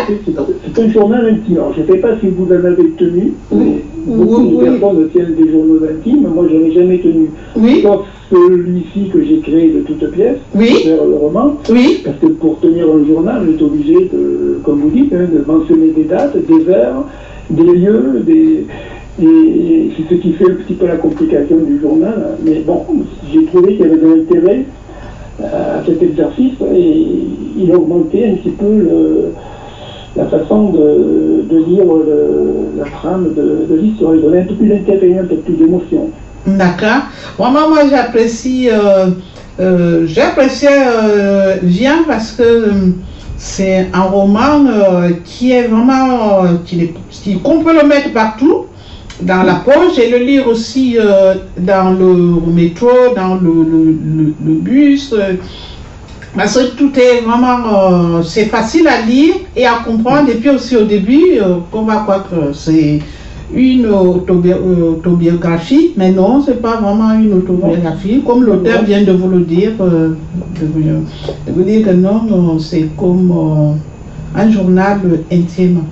C'est- 0.09 0.32
C'est 0.74 0.82
un 0.82 0.88
journal 0.90 1.26
intime. 1.26 1.56
Alors, 1.56 1.74
je 1.76 1.82
ne 1.82 1.87
sais 1.87 1.98
pas 1.98 2.18
si 2.20 2.26
vous 2.28 2.46
en 2.46 2.64
avez 2.64 2.90
tenu, 2.98 3.32
mais 3.52 3.82
beaucoup 4.06 4.42
Oui, 4.42 4.50
de 4.50 4.56
oui. 4.56 4.64
personnes 4.78 5.09
tiennent 5.12 5.35
des 5.35 5.50
journaux 5.52 5.80
intimes. 5.85 6.28
Moi, 6.35 6.46
je 6.50 6.56
n'en 6.56 6.64
ai 6.66 6.72
jamais 6.72 6.98
tenu. 6.98 7.30
Oui, 7.56 7.80
Sauf 7.82 8.02
celui-ci 8.30 9.09
que 9.12 9.22
j'ai 9.24 9.38
créé 9.40 9.68
de 9.70 9.80
toutes 9.80 10.11
pièces, 10.11 10.38
oui, 10.54 10.66
faire 10.85 11.04
le 11.04 11.14
roman. 11.14 11.56
oui, 11.70 12.00
Parce 12.04 12.18
que 12.18 12.26
pour 12.26 12.59
tenir 12.61 12.87
un 12.87 13.06
journal, 13.06 13.42
on 13.46 13.52
est 13.56 13.62
obligé, 13.62 13.94
de, 14.12 14.61
comme 14.64 14.80
vous 14.80 14.90
dites, 14.90 15.12
hein, 15.12 15.26
de 15.32 15.44
mentionner 15.50 15.88
des 15.90 16.04
dates, 16.04 16.37
des 16.37 16.68
heures, 16.68 17.04
des 17.50 17.62
lieux, 17.62 18.22
des... 18.26 18.66
Et 19.22 19.90
c'est 19.96 20.14
ce 20.14 20.20
qui 20.20 20.32
fait 20.32 20.44
un 20.44 20.54
petit 20.56 20.74
peu 20.74 20.87
la 20.87 20.96
complication 20.96 21.56
du 21.59 21.80
journal. 21.80 22.37
Mais 22.44 22.62
bon, 22.66 22.82
j'ai 23.32 23.44
trouvé 23.46 23.76
qu'il 23.76 23.87
y 23.87 23.88
avait 23.88 23.96
de 23.96 24.06
l'intérêt 24.14 24.64
à 25.42 25.85
cet 25.87 26.03
exercice 26.03 26.55
et 26.75 27.05
il 27.59 27.75
augmentait 27.75 28.31
un 28.31 28.35
petit 28.37 28.51
peu 28.51 28.88
la 30.16 30.25
façon 30.27 30.70
de, 30.70 31.44
de 31.49 31.64
lire 31.64 31.85
la 32.79 32.85
trame 32.85 33.35
de, 33.35 33.75
l'histoire. 33.75 34.14
Il 34.14 34.22
donnait 34.22 34.40
un 34.40 34.44
peu 34.44 34.55
plus 34.55 34.68
d'intérêt, 34.68 35.18
un 35.18 35.25
peu 35.25 35.37
plus 35.37 35.55
d'émotion. 35.55 36.11
D'accord. 36.46 37.03
Vraiment, 37.38 37.68
moi, 37.68 37.81
j'apprécie, 37.90 38.68
euh, 38.70 39.09
euh, 39.59 40.07
j'appréciais 40.07 40.68
euh, 40.70 41.57
parce 42.07 42.33
que 42.33 42.42
euh, 42.42 42.70
c'est 43.37 43.88
un 43.92 44.03
roman 44.03 44.66
euh, 44.66 45.11
qui 45.25 45.53
est 45.53 45.66
vraiment, 45.66 46.44
euh, 46.44 47.38
qu'on 47.42 47.62
peut 47.62 47.75
le 47.75 47.87
mettre 47.87 48.12
partout 48.12 48.66
dans 49.22 49.42
la 49.42 49.55
poche 49.57 49.98
et 49.98 50.11
le 50.11 50.18
lire 50.24 50.46
aussi 50.46 50.96
euh, 50.98 51.35
dans 51.59 51.90
le 51.98 52.14
métro, 52.52 52.90
dans 53.14 53.37
le, 53.37 54.33
bus. 54.44 55.14
parce 56.37 56.55
que 56.59 56.76
tout 56.76 56.92
est 56.98 57.22
vraiment, 57.22 58.18
euh, 58.18 58.22
c'est 58.22 58.44
facile 58.46 58.87
à 58.88 59.00
lire 59.07 59.35
et 59.57 59.66
à 59.66 59.76
comprendre. 59.85 60.29
Et 60.31 60.35
puis 60.35 60.50
aussi 60.50 60.76
au 60.76 60.85
début, 60.85 61.38
euh, 61.40 61.57
qu'on 61.72 61.83
va 61.83 61.96
croire 61.96 62.29
que 62.29 62.52
c'est 62.52 62.98
une 63.55 63.87
autobi- 63.87 64.52
autobiographie, 64.52 65.92
mais 65.96 66.11
non, 66.11 66.42
c'est 66.44 66.61
pas 66.61 66.76
vraiment 66.76 67.14
une 67.14 67.33
autobiographie. 67.33 68.20
Comme 68.26 68.42
l'auteur 68.44 68.83
vient 68.85 69.02
de 69.02 69.12
vous 69.12 69.29
le 69.29 69.40
dire, 69.40 69.72
de, 69.79 70.16
vous- 70.66 70.83
de 70.83 71.52
vous 71.55 71.62
dire 71.62 71.87
que 71.87 71.92
non, 71.94 72.22
non, 72.24 72.59
c'est 72.59 72.88
comme 72.98 73.33
un 74.37 74.51
journal 74.51 75.01
intime. 75.33 75.85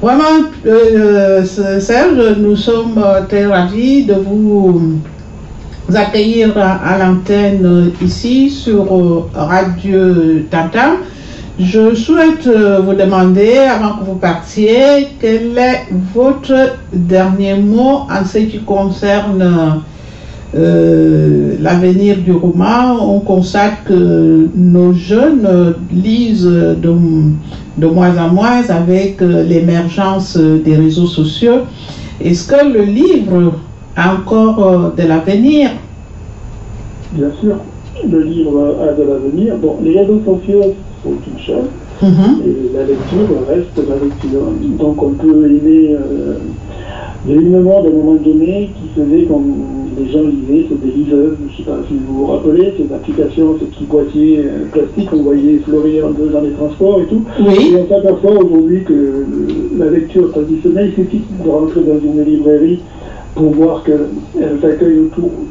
Vraiment, 0.00 0.48
euh, 0.66 1.44
euh, 1.58 1.80
Serge, 1.80 2.36
nous 2.38 2.56
sommes 2.56 2.98
euh, 2.98 3.22
très 3.28 3.46
ravis 3.46 4.04
de 4.04 4.14
vous 4.14 4.98
accueillir 5.94 6.56
à, 6.56 6.72
à 6.76 6.98
l'antenne 6.98 7.64
euh, 7.64 8.04
ici 8.04 8.50
sur 8.50 8.84
euh, 8.94 9.28
Radio 9.34 10.40
Tantam. 10.50 10.96
Je 11.58 11.94
souhaite 11.94 12.46
euh, 12.46 12.80
vous 12.80 12.94
demander, 12.94 13.58
avant 13.58 13.98
que 13.98 14.04
vous 14.04 14.14
partiez, 14.14 15.08
quel 15.20 15.56
est 15.58 15.86
votre 16.14 16.76
dernier 16.92 17.54
mot 17.56 18.06
en 18.10 18.24
ce 18.24 18.38
qui 18.38 18.60
concerne 18.60 19.82
euh, 20.54 21.54
l'avenir 21.60 22.18
du 22.18 22.32
roman. 22.32 23.14
On 23.14 23.20
constate 23.20 23.84
que 23.86 24.48
nos 24.54 24.92
jeunes 24.92 25.74
lisent 25.92 26.44
de, 26.46 26.94
de 27.78 27.86
moins 27.86 28.16
en 28.18 28.28
moins 28.28 28.62
avec 28.68 29.22
euh, 29.22 29.44
l'émergence 29.44 30.36
des 30.36 30.76
réseaux 30.76 31.06
sociaux. 31.06 31.60
Est-ce 32.20 32.46
que 32.46 32.66
le 32.72 32.84
livre 32.84 33.54
a 33.96 34.14
encore 34.14 34.66
euh, 34.66 34.90
de 35.02 35.08
l'avenir? 35.08 35.70
Bien 37.12 37.30
sûr, 37.40 37.56
le 38.08 38.22
livre 38.22 38.76
a 38.82 38.92
de 38.92 39.02
l'avenir. 39.02 39.56
Bon, 39.56 39.76
les 39.82 39.98
réseaux 39.98 40.20
sociaux 40.24 40.74
sont 41.02 41.14
une 41.30 41.42
chose. 41.44 41.68
Mhm. 42.02 42.42
Et 42.44 42.76
la 42.76 42.84
lecture 42.84 43.28
reste 43.48 43.76
la 43.88 43.94
lecture. 44.04 44.42
Donc 44.78 45.02
on 45.02 45.10
peut 45.10 45.46
aimer. 45.46 45.94
euh, 45.94 46.38
il 47.24 47.30
y 47.30 47.38
a 47.38 47.40
eu 47.40 47.44
une 47.44 47.60
mode 47.60 47.86
à 47.86 47.88
un 47.88 47.92
moment 47.92 48.14
donné 48.14 48.70
qui 48.74 49.00
faisait 49.00 49.22
comme 49.26 49.54
les 49.98 50.10
gens 50.10 50.22
lisaient 50.22 50.66
sur 50.68 50.76
des 50.76 50.90
liseuses. 50.90 51.36
Je 51.40 51.52
ne 51.52 51.56
sais 51.56 51.62
pas 51.64 51.78
si 51.88 51.94
vous 51.94 52.14
vous 52.18 52.26
rappelez, 52.26 52.72
ces 52.76 52.92
applications, 52.94 53.56
ces 53.58 53.66
petits 53.66 53.84
boîtiers 53.84 54.38
euh, 54.38 54.66
plastiques 54.72 55.10
qu'on 55.10 55.22
voyait 55.22 55.58
fleurir 55.58 56.06
un 56.06 56.12
peu 56.12 56.26
dans 56.28 56.40
les 56.40 56.52
transports 56.52 57.00
et 57.00 57.06
tout. 57.06 57.22
Oui, 57.40 57.72
Et 57.72 57.76
on 57.76 57.88
s'aperçoit 57.88 58.32
aujourd'hui 58.44 58.84
que 58.84 59.26
la 59.78 59.90
lecture 59.90 60.30
traditionnelle, 60.32 60.92
il 60.96 61.04
suffit 61.04 61.22
de 61.44 61.48
rentrer 61.50 61.80
dans 61.82 61.98
une 62.00 62.22
librairie 62.24 62.80
pour 63.34 63.50
voir 63.52 63.82
qu'elle 63.84 64.08
accueille 64.62 65.00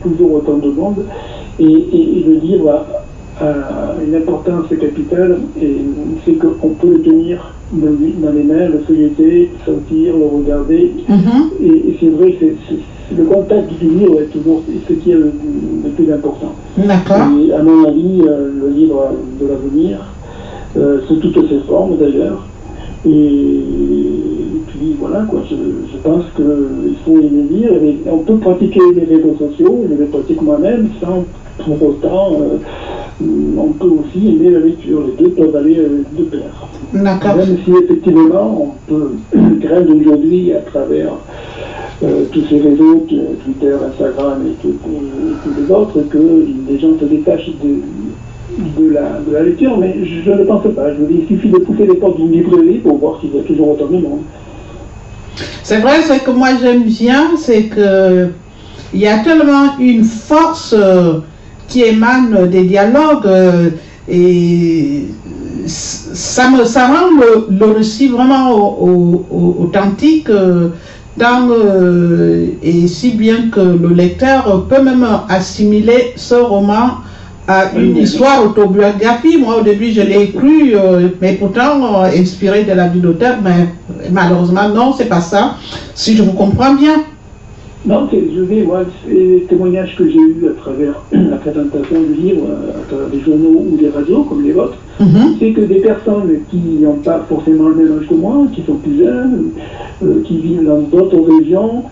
toujours 0.03 0.33
autant 0.33 0.57
de 0.57 0.69
monde. 0.71 1.05
Et, 1.59 1.63
et- 1.65 2.19
et 2.19 2.23
le 2.27 2.33
livre 2.35 2.69
a 2.69 2.87
une 3.39 4.15
importance 4.15 4.67
capitale, 4.69 5.37
et 5.61 5.77
c'est 6.25 6.33
qu'on 6.33 6.69
peut 6.69 6.89
le 6.91 7.01
tenir 7.01 7.53
dans, 7.71 7.87
les- 7.87 8.37
les 8.39 8.43
mains, 8.43 8.67
le 8.67 8.79
feuilleter, 8.79 9.49
sentir, 9.65 10.13
le 10.17 10.25
regarder. 10.25 10.91
Mhm. 11.07 11.51
Et, 11.63 11.67
et 11.89 11.97
c'est 11.99 12.09
vrai, 12.09 12.35
c'est, 12.39 12.55
le 13.17 13.23
contact 13.25 13.71
du 13.79 13.87
livre 13.89 14.21
est 14.21 14.25
toujours 14.31 14.61
ce 14.87 14.93
qui 14.93 15.11
est 15.11 15.15
le, 15.15 15.31
le 15.83 15.89
plus 15.91 16.11
important. 16.11 16.53
d'accord. 16.77 17.17
Et 17.45 17.51
à 17.53 17.61
mon 17.63 17.85
avis, 17.85 18.21
euh, 18.25 18.49
le 18.63 18.69
livre 18.69 19.11
de 19.39 19.47
l'avenir, 19.47 19.97
euh, 20.77 20.99
sous 21.07 21.15
toutes 21.15 21.47
ses 21.49 21.59
formes 21.67 21.97
d'ailleurs. 21.97 22.45
Et 23.05 23.63
puis 24.67 24.95
voilà, 24.99 25.25
quoi, 25.29 25.41
je, 25.49 25.55
je 25.55 25.97
pense 26.03 26.23
qu'il 26.35 26.95
faut 27.05 27.17
aimer 27.19 27.43
lire. 27.49 27.71
Et 27.83 27.97
on 28.09 28.19
peut 28.19 28.37
pratiquer 28.37 28.79
les 28.95 29.03
réseaux 29.03 29.35
sociaux, 29.39 29.85
je 29.89 29.95
les 30.01 30.05
pratique 30.09 30.41
moi-même 30.41 30.89
sans 31.01 31.25
pour 31.65 31.83
autant 31.89 32.33
euh, 32.39 32.57
on 33.57 33.73
peut 33.73 33.87
aussi 33.87 34.29
aimer 34.29 34.51
la 34.51 34.59
lecture. 34.59 35.01
Les 35.07 35.23
deux 35.23 35.31
peuvent 35.31 35.55
aller 35.55 35.75
de 35.75 36.23
pair. 36.23 36.41
Même 36.93 37.57
si 37.63 37.71
effectivement, 37.71 38.73
on 38.89 38.91
peut 38.91 39.11
craindre 39.61 39.95
aujourd'hui 39.95 40.53
à 40.53 40.59
travers 40.59 41.13
euh, 42.03 42.25
tous 42.31 42.43
ces 42.49 42.59
réseaux, 42.59 43.05
Twitter, 43.45 43.73
Instagram 43.89 44.41
et, 44.47 44.67
tous 44.67 45.61
les 45.61 45.71
autres, 45.71 46.01
que 46.09 46.45
les 46.67 46.79
gens 46.79 46.97
se 46.99 47.05
détachent 47.05 47.51
de, 47.63 48.81
de, 48.81 48.89
la, 48.89 49.19
de 49.27 49.33
la 49.33 49.43
lecture, 49.43 49.77
mais 49.77 49.95
je, 50.03 50.31
ne 50.31 50.43
pense 50.43 50.63
pas. 50.75 50.93
Je 50.93 51.13
il 51.13 51.27
suffit 51.27 51.49
de 51.49 51.59
pousser 51.59 51.85
les 51.85 51.95
portes 51.95 52.17
d'une 52.17 52.31
librairie 52.31 52.79
pour 52.79 52.97
voir 52.97 53.19
qu'il 53.19 53.35
y 53.35 53.39
a 53.39 53.43
toujours 53.43 53.69
autant 53.69 53.85
de 53.85 53.97
monde. 53.97 54.21
C'est 55.63 55.79
vrai, 55.79 56.01
ce 56.01 56.23
que 56.23 56.31
moi 56.31 56.49
j'aime 56.61 56.83
bien, 56.83 57.31
c'est 57.37 57.63
que 57.63 58.29
il 58.93 58.99
y 58.99 59.07
a 59.07 59.19
tellement 59.19 59.77
une 59.79 60.03
force 60.03 60.75
euh, 60.77 61.19
qui 61.71 61.83
émane 61.83 62.49
des 62.49 62.63
dialogues 62.63 63.25
euh, 63.25 63.69
et 64.09 65.05
ça, 65.65 66.49
me, 66.49 66.65
ça 66.65 66.87
rend 66.87 67.09
le, 67.49 67.65
récit 67.71 68.09
vraiment 68.09 68.77
authentique. 69.59 70.29
Euh, 70.29 70.69
et 72.63 72.87
si 72.87 73.11
bien 73.11 73.49
que 73.51 73.59
le 73.59 73.89
lecteur 73.89 74.65
peut 74.67 74.81
même 74.81 75.05
assimiler 75.29 76.13
ce 76.15 76.35
roman 76.35 77.01
à 77.47 77.71
une 77.75 77.97
histoire 77.97 78.45
autobiographique. 78.45 79.39
Moi, 79.39 79.59
au 79.59 79.61
début, 79.61 79.91
je 79.91 80.01
l'ai 80.01 80.31
cru, 80.31 80.73
euh, 80.75 81.09
mais 81.21 81.33
pourtant 81.33 82.03
euh, 82.03 82.09
inspiré 82.17 82.63
de 82.63 82.73
la 82.73 82.87
vie 82.87 82.99
d'auteur, 82.99 83.37
mais 83.43 83.67
malheureusement, 84.11 84.69
non, 84.69 84.93
c'est 84.93 85.05
pas 85.09 85.21
ça. 85.21 85.55
Si 85.95 86.15
je 86.15 86.23
vous 86.23 86.33
comprends 86.33 86.73
bien. 86.73 87.03
Non, 87.83 88.07
je 88.11 88.41
vais, 88.41 88.61
moi, 88.61 88.83
les 89.09 89.43
témoignages 89.49 89.95
que 89.95 90.07
j'ai 90.07 90.19
eus 90.19 90.45
à 90.47 90.61
travers 90.61 91.01
la 91.11 91.37
présentation 91.37 92.01
du 92.01 92.13
livre, 92.13 92.43
à 92.75 92.87
travers 92.87 93.07
des 93.07 93.21
journaux 93.21 93.65
ou 93.71 93.75
des 93.75 93.89
radios 93.89 94.23
comme 94.23 94.43
les 94.43 94.51
vôtres, 94.51 94.77
mhm. 94.99 95.35
c'est 95.39 95.51
que 95.51 95.61
des 95.61 95.79
personnes 95.79 96.29
qui 96.51 96.57
n'ont 96.57 96.97
pas 96.97 97.25
forcément 97.27 97.69
le 97.69 97.75
même 97.75 97.97
âge 97.97 98.07
que 98.07 98.13
moi, 98.13 98.45
qui 98.53 98.61
sont 98.63 98.75
plus 98.75 98.99
jeunes, 98.99 99.49
euh, 100.03 100.21
qui 100.25 100.37
vivent 100.37 100.63
dans 100.63 100.81
d'autres 100.81 101.21
régions, 101.39 101.83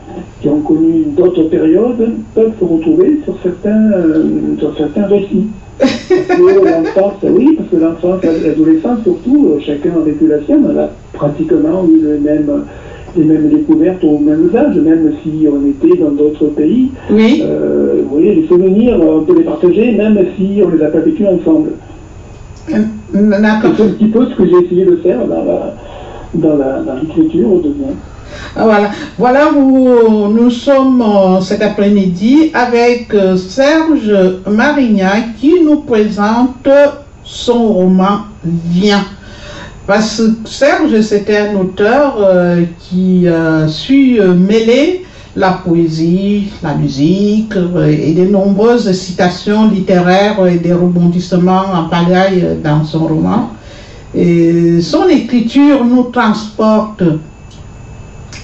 qui 0.42 0.50
ont 0.50 0.62
connu 0.62 1.06
d'autres 1.18 1.44
périodes, 1.44 2.10
peuvent 2.36 2.54
se 2.60 2.66
retrouver 2.66 3.22
sur 3.24 3.36
certains, 3.42 3.92
euh, 3.92 4.24
sur 4.60 4.78
certains 4.78 5.08
récits. 5.08 5.48
Parce 5.80 6.40
que 6.40 6.66
l'enfance, 6.66 7.14
oui, 7.24 7.56
parce 7.58 7.70
que 7.70 7.76
l'enfance, 7.78 8.22
l'adolescence 8.24 9.00
surtout, 9.04 9.54
euh, 9.54 9.60
chacun 9.62 9.92
a 9.96 10.04
vécu 10.04 10.28
la 10.28 10.44
sienne, 10.44 10.68
on 10.70 10.78
a 10.78 10.90
pratiquement 11.14 11.86
eu 11.88 12.02
le 12.02 12.20
même 12.20 12.64
les 13.16 13.24
mêmes 13.24 13.50
découvertes 13.50 14.04
au 14.04 14.20
même 14.20 14.50
âge, 14.56 14.76
même 14.76 15.14
si 15.24 15.48
on 15.48 15.68
était 15.68 15.98
dans 16.00 16.12
d'autres 16.12 16.46
pays. 16.48 16.92
Oui. 17.10 17.42
Euh, 17.44 18.02
vous 18.04 18.16
voyez, 18.16 18.36
les 18.36 18.48
souvenirs, 18.48 19.00
on 19.02 19.22
peut 19.22 19.38
les 19.38 19.44
partager, 19.44 19.92
même 19.92 20.18
si 20.38 20.62
on 20.64 20.70
ne 20.70 20.78
les 20.78 20.84
a 20.84 20.88
pas 20.88 21.00
vécus 21.00 21.26
ensemble. 21.28 21.72
Euh, 22.72 23.42
d'accord. 23.42 23.72
C'est 23.78 23.84
un 23.84 23.90
petit 23.90 24.08
peu 24.08 24.26
ce 24.26 24.36
que 24.36 24.46
j'ai 24.46 24.66
essayé 24.66 24.86
de 24.86 24.98
faire 24.98 25.26
dans 25.28 25.44
la, 25.44 25.76
dans 26.34 26.56
la, 26.58 26.82
dans 26.82 26.96
l'écriture 26.96 27.62
de 27.62 27.74
ah, 28.56 28.64
voilà, 28.64 28.92
voilà 29.18 29.52
où 29.52 30.28
nous 30.28 30.52
sommes 30.52 31.02
euh, 31.02 31.42
cet 31.42 31.64
après-midi 31.64 32.52
avec 32.54 33.12
Serge 33.38 34.14
Marignac 34.48 35.36
qui 35.40 35.62
nous 35.64 35.78
présente 35.78 36.68
son 37.24 37.74
roman 37.74 38.20
Viens. 38.44 39.04
Parce 39.90 40.22
que 40.22 40.48
Serge, 40.48 41.02
c'était 41.02 41.38
un 41.38 41.56
auteur 41.56 42.18
euh, 42.20 42.64
qui 42.78 43.28
a 43.28 43.68
su 43.68 44.22
euh, 44.22 44.36
mêler 44.36 45.04
la 45.36 45.54
poésie, 45.54 46.50
la 46.62 46.76
musique 46.76 47.56
euh, 47.56 47.88
et 47.88 48.14
de 48.14 48.26
nombreuses 48.26 48.92
citations 48.92 49.68
littéraires 49.68 50.46
et 50.46 50.60
des 50.60 50.74
rebondissements 50.74 51.74
en 51.74 51.90
pagaille 51.90 52.60
dans 52.64 52.84
son 52.84 53.08
roman. 53.08 53.50
Et 54.14 54.80
son 54.80 55.08
écriture 55.08 55.84
nous 55.84 56.04
transporte 56.04 57.02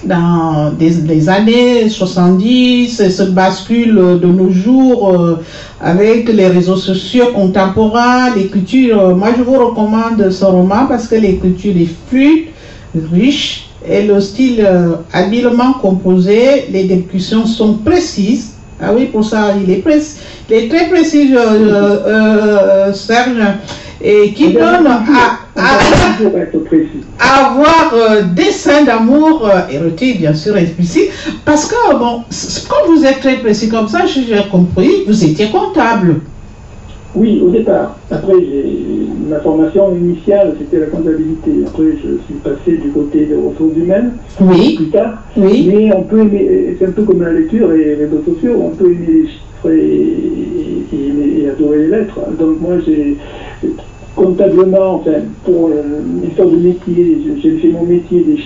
dans 0.05 0.71
des, 0.71 1.29
années 1.29 1.89
70 1.89 2.99
et 2.99 3.09
se 3.09 3.23
bascule 3.23 3.95
de 4.21 4.27
nos 4.27 4.51
jours 4.51 5.09
euh, 5.09 5.39
avec 5.81 6.29
les 6.29 6.47
réseaux 6.47 6.75
sociaux 6.75 7.27
contemporains, 7.33 8.35
l'écriture. 8.35 8.99
Euh, 8.99 9.15
moi, 9.15 9.29
je 9.37 9.43
vous 9.43 9.57
recommande 9.57 10.29
ce 10.29 10.45
roman 10.45 10.85
parce 10.87 11.07
que 11.07 11.15
l'écriture 11.15 11.75
est 11.77 11.89
fluide, 12.09 12.45
riche 13.11 13.69
et 13.87 14.03
le 14.03 14.19
style 14.19 14.65
euh, 14.65 14.93
habilement 15.13 15.73
composé. 15.73 16.65
Les 16.71 16.85
descriptions 16.85 17.45
sont 17.45 17.75
précises. 17.75 18.53
Ah 18.81 18.91
oui, 18.93 19.05
pour 19.05 19.23
ça, 19.23 19.53
il 19.61 19.71
est, 19.71 19.77
précis. 19.77 20.17
Il 20.49 20.55
est 20.55 20.67
très 20.67 20.89
précis, 20.89 21.33
Serge, 22.93 23.43
et 24.01 24.33
qui 24.33 24.51
donne 24.51 24.85
à 24.85 25.44
avoir 25.55 26.19
euh, 27.93 28.23
des 28.35 28.51
scènes 28.51 28.85
d'amour 28.85 29.47
euh, 29.47 29.61
érotiques, 29.71 30.19
bien 30.19 30.33
sûr, 30.33 30.57
explicite, 30.57 31.11
parce 31.45 31.67
que, 31.67 31.95
bon, 31.97 32.23
quand 32.69 32.91
vous 32.91 33.05
êtes 33.05 33.21
très 33.21 33.37
précis 33.37 33.69
comme 33.69 33.87
ça, 33.87 34.05
j'ai 34.05 34.43
compris, 34.51 35.05
vous 35.07 35.23
étiez 35.23 35.49
comptable. 35.49 36.19
Oui, 37.15 37.41
au 37.41 37.49
départ. 37.49 37.97
Après, 38.11 38.33
ma 39.29 39.39
formation 39.39 39.95
initiale, 39.95 40.57
c'était 40.59 40.81
la 40.81 40.87
comptabilité. 40.87 41.63
Après, 41.65 41.91
je 41.91 42.17
suis 42.25 42.33
passé 42.43 42.75
du 42.77 42.89
côté 42.89 43.25
des 43.25 43.35
ressources 43.35 43.77
humaines. 43.77 44.17
Oui. 44.41 44.75
Plus 44.75 44.89
tard. 44.89 45.23
Oui. 45.37 45.65
Mais 45.71 45.93
on 45.95 46.03
peut 46.03 46.19
aimer, 46.19 46.75
c'est 46.77 46.87
un 46.87 46.91
peu 46.91 47.03
comme 47.03 47.21
la 47.21 47.31
lecture 47.31 47.71
et 47.71 47.77
les 47.77 47.95
réseaux 47.95 48.21
sociaux, 48.25 48.59
on 48.61 48.71
peut 48.71 48.91
aimer 48.91 49.07
les 49.07 49.27
chiffres 49.27 49.69
et, 49.71 51.41
et 51.41 51.49
adorer 51.49 51.77
les 51.77 51.87
lettres. 51.87 52.19
Donc, 52.37 52.59
moi, 52.59 52.79
j'ai 52.85 53.15
comptablement, 54.15 54.95
enfin, 54.95 55.11
pour 55.43 55.69
l'histoire 56.23 56.49
de 56.49 56.55
métier, 56.57 57.21
j'ai 57.41 57.57
fait 57.57 57.67
mon 57.67 57.83
métier 57.83 58.23
des 58.23 58.37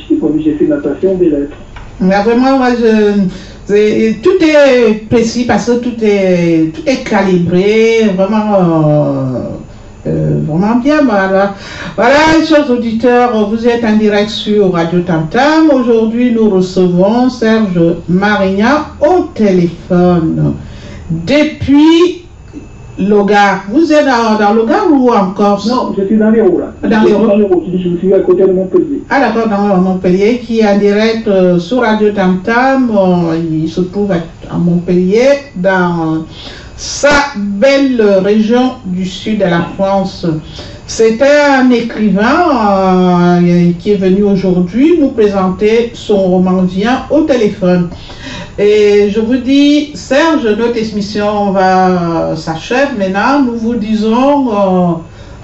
j'ai 0.44 0.54
fait 0.54 0.66
ma 0.66 0.78
passion 0.78 1.16
des 1.16 1.30
lettres. 1.30 1.58
Vraiment, 2.00 2.58
moi, 2.58 2.70
je, 2.80 4.14
tout 4.22 4.44
est 4.44 5.08
précis 5.10 5.46
parce 5.46 5.68
que 5.68 5.80
tout 5.80 5.96
est, 6.02 6.72
tout 6.74 6.82
est 6.88 7.04
calibré, 7.04 8.10
vraiment, 8.16 8.56
euh, 8.56 10.08
euh, 10.08 10.40
vraiment 10.48 10.78
bien. 10.78 11.04
Voilà. 11.04 11.56
voilà, 11.96 12.16
chers 12.48 12.70
auditeurs, 12.70 13.50
vous 13.50 13.68
êtes 13.68 13.84
en 13.84 13.98
direct 13.98 14.30
sur 14.30 14.72
Radio 14.72 15.02
Tam 15.02 15.28
Tam. 15.30 15.70
Aujourd'hui, 15.72 16.32
nous 16.32 16.50
recevons 16.50 17.30
Serge 17.30 17.80
Marignan 18.08 18.86
au 19.02 19.26
téléphone. 19.36 20.54
Depuis 21.12 22.26
Loga. 23.00 23.62
Vous 23.70 23.94
êtes 23.94 24.06
dans, 24.06 24.38
dans 24.38 24.54
Loga 24.54 24.84
ou 24.92 25.10
encore 25.10 25.66
Non, 25.68 25.96
je 25.98 26.06
suis 26.06 26.18
dans 26.18 26.32
les 26.32 26.42
roues 26.42 26.60
là. 26.60 26.90
Dans 26.90 27.48
roues 27.48 27.64
Je 27.72 27.98
suis 27.98 28.14
à 28.14 28.20
côté 28.20 28.44
de 28.44 28.52
Montpellier. 28.52 29.04
Ah 29.10 29.22
d'accord, 29.22 29.48
dans 29.48 29.78
Montpellier, 29.78 30.40
qui 30.40 30.60
est 30.60 30.68
en 30.68 30.78
direct 30.78 31.28
euh, 31.28 31.60
sur 31.60 31.80
Radio 31.80 32.12
Tam 32.12 32.42
Tam. 32.44 32.92
il 33.52 33.70
se 33.70 33.82
trouve 33.82 34.12
à, 34.12 34.58
Montpellier, 34.58 35.30
dans 35.56 36.26
sa 36.76 37.10
belle 37.38 38.02
région 38.24 38.74
du 38.86 39.06
sud 39.06 39.40
de 39.40 39.46
la 39.46 39.68
France. 39.78 40.26
C'était 40.86 41.42
un 41.52 41.70
écrivain 41.70 43.40
euh, 43.42 43.72
qui 43.80 43.92
est 43.92 43.98
venu 43.98 44.24
aujourd'hui 44.24 44.98
nous 45.00 45.10
présenter 45.10 45.92
son 45.94 46.18
roman 46.18 46.64
Vient 46.64 47.06
au 47.12 47.22
téléphone. 47.22 47.90
Et 48.62 49.10
je 49.10 49.22
vous 49.22 49.38
dis, 49.38 49.92
Serge, 49.94 50.46
notre 50.46 50.76
émission 50.76 51.52
va 51.52 52.36
s'achever 52.36 52.92
maintenant. 52.98 53.42
Nous 53.46 53.58
vous 53.58 53.76
disons 53.76 54.50
euh, 54.50 54.96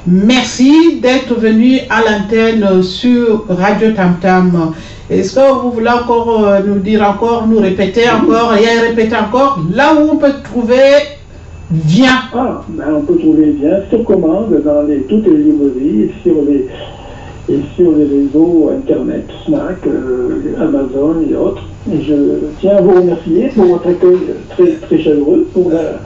merci 0.06 1.00
d'être 1.02 1.34
venu 1.34 1.80
à 1.90 2.02
l'antenne 2.02 2.84
sur 2.84 3.46
Radio 3.48 3.92
Tam 3.92 4.16
Tam. 4.22 4.74
Est-ce 5.10 5.36
que 5.36 5.62
vous 5.62 5.72
voulez 5.72 5.88
encore 5.88 6.46
euh, 6.46 6.60
nous 6.68 6.80
dire 6.80 7.10
encore, 7.10 7.48
nous 7.48 7.60
répéter 7.60 8.04
encore 8.10 8.54
et 8.54 8.86
répéter 8.86 9.16
encore? 9.16 9.62
Là 9.74 9.94
où 9.96 10.10
on 10.12 10.18
peut 10.18 10.34
trouver 10.44 11.16
Viens. 11.72 12.20
Ah, 12.34 12.64
ben 12.68 12.96
on 12.98 13.02
peut 13.02 13.18
trouver 13.18 13.56
Viens 13.62 13.80
sur 13.90 14.04
commande 14.04 14.62
dans 14.66 14.82
les, 14.82 15.04
toutes 15.04 15.26
les 15.26 15.38
librairies 15.38 16.12
et 17.50 17.60
sur 17.76 17.92
les 17.92 18.06
réseaux 18.06 18.72
Internet, 18.76 19.26
Snack, 19.46 19.86
euh, 19.88 20.56
Amazon 20.60 21.16
et 21.30 21.36
autres. 21.36 21.64
Et 21.92 22.02
je 22.02 22.14
tiens 22.60 22.78
à 22.78 22.82
vous 22.82 22.96
remercier 22.96 23.50
pour 23.56 23.66
votre 23.66 23.88
accueil 23.88 24.18
très, 24.50 24.72
très 24.72 25.00
chaleureux, 25.00 25.48
pour 25.54 25.70
la, 25.70 26.00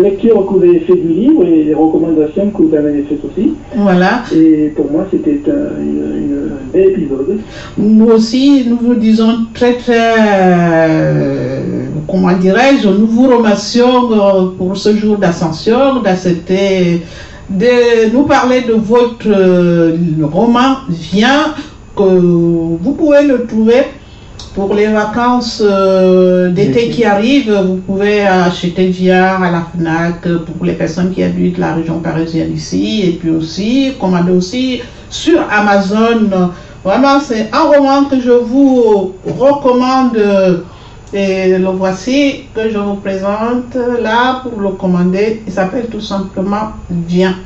lecture 0.00 0.46
que 0.46 0.54
vous 0.54 0.64
avez 0.64 0.80
fait 0.80 0.96
du 0.96 1.08
livre 1.08 1.44
et 1.44 1.64
les 1.64 1.74
recommandations 1.74 2.50
que 2.50 2.62
vous 2.62 2.74
avez 2.74 3.02
faites 3.02 3.24
aussi. 3.24 3.52
Voilà. 3.76 4.22
Et 4.34 4.72
pour 4.74 4.90
moi, 4.90 5.06
c'était 5.10 5.40
un, 5.46 6.72
bel 6.72 6.88
épisode. 6.88 7.38
Nous 7.78 8.06
aussi, 8.06 8.66
nous 8.66 8.78
vous 8.78 8.94
disons 8.94 9.46
très, 9.52 9.74
très, 9.74 10.14
euh, 10.18 11.84
comment 12.08 12.36
dirais-je, 12.36 12.88
nous 12.88 13.06
vous 13.06 13.28
remercions 13.28 14.10
euh, 14.10 14.46
pour 14.58 14.76
ce 14.76 14.96
jour 14.96 15.18
d'ascension, 15.18 16.00
d'accepter 16.02 17.02
de 17.50 18.12
nous 18.12 18.24
parler 18.24 18.62
de 18.62 18.74
votre 18.74 19.28
euh, 19.28 19.96
roman 20.22 20.76
Vient, 20.88 21.54
que 21.96 22.02
vous 22.02 22.92
pouvez 22.92 23.22
le 23.26 23.46
trouver 23.46 23.84
pour 24.54 24.74
les 24.74 24.86
vacances 24.86 25.62
euh, 25.64 26.50
d'été 26.50 26.88
qui 26.88 27.04
arrivent, 27.04 27.52
vous 27.52 27.76
pouvez 27.76 28.22
acheter 28.22 28.86
via 28.86 29.36
à 29.36 29.50
la 29.50 29.66
FNAC 29.76 30.22
pour 30.22 30.64
les 30.64 30.74
personnes 30.74 31.12
qui 31.12 31.22
habitent 31.22 31.58
la 31.58 31.74
région 31.74 31.98
parisienne 31.98 32.52
ici 32.52 33.02
et 33.04 33.12
puis 33.12 33.30
aussi 33.30 33.92
commander 34.00 34.32
aussi 34.32 34.80
sur 35.10 35.40
Amazon. 35.50 36.50
Vraiment, 36.84 37.18
c'est 37.20 37.48
un 37.52 37.62
roman 37.62 38.04
que 38.04 38.20
je 38.20 38.30
vous 38.30 39.14
recommande 39.26 40.18
et 41.14 41.58
le 41.58 41.68
voici 41.70 42.44
que 42.54 42.68
je 42.68 42.76
vous 42.78 42.96
présente 42.96 43.76
là 44.02 44.42
pour 44.42 44.60
le 44.60 44.70
commander. 44.70 45.42
Il 45.46 45.52
s'appelle 45.52 45.86
tout 45.86 46.00
simplement 46.00 46.72
Viens. 46.90 47.36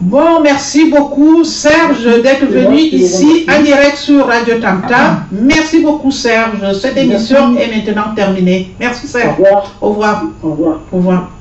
Bon, 0.00 0.40
merci 0.42 0.90
beaucoup 0.90 1.44
Serge 1.44 2.04
d'être 2.22 2.46
venu 2.46 2.78
ici 2.78 3.46
en 3.48 3.62
direct 3.62 3.96
sur 3.98 4.26
Radio 4.26 4.58
Tamta. 4.60 5.24
Merci 5.32 5.82
beaucoup 5.82 6.12
Serge. 6.12 6.72
Cette 6.80 6.96
émission 6.96 7.56
est 7.58 7.74
maintenant 7.74 8.14
terminée. 8.14 8.74
Merci 8.78 9.08
Serge. 9.08 9.34
Au 9.40 9.44
revoir. 9.44 9.74
Au 9.80 9.88
revoir. 9.90 10.22
Au 10.42 10.50
revoir. 10.50 10.80
Au 10.92 10.96
revoir. 10.96 11.37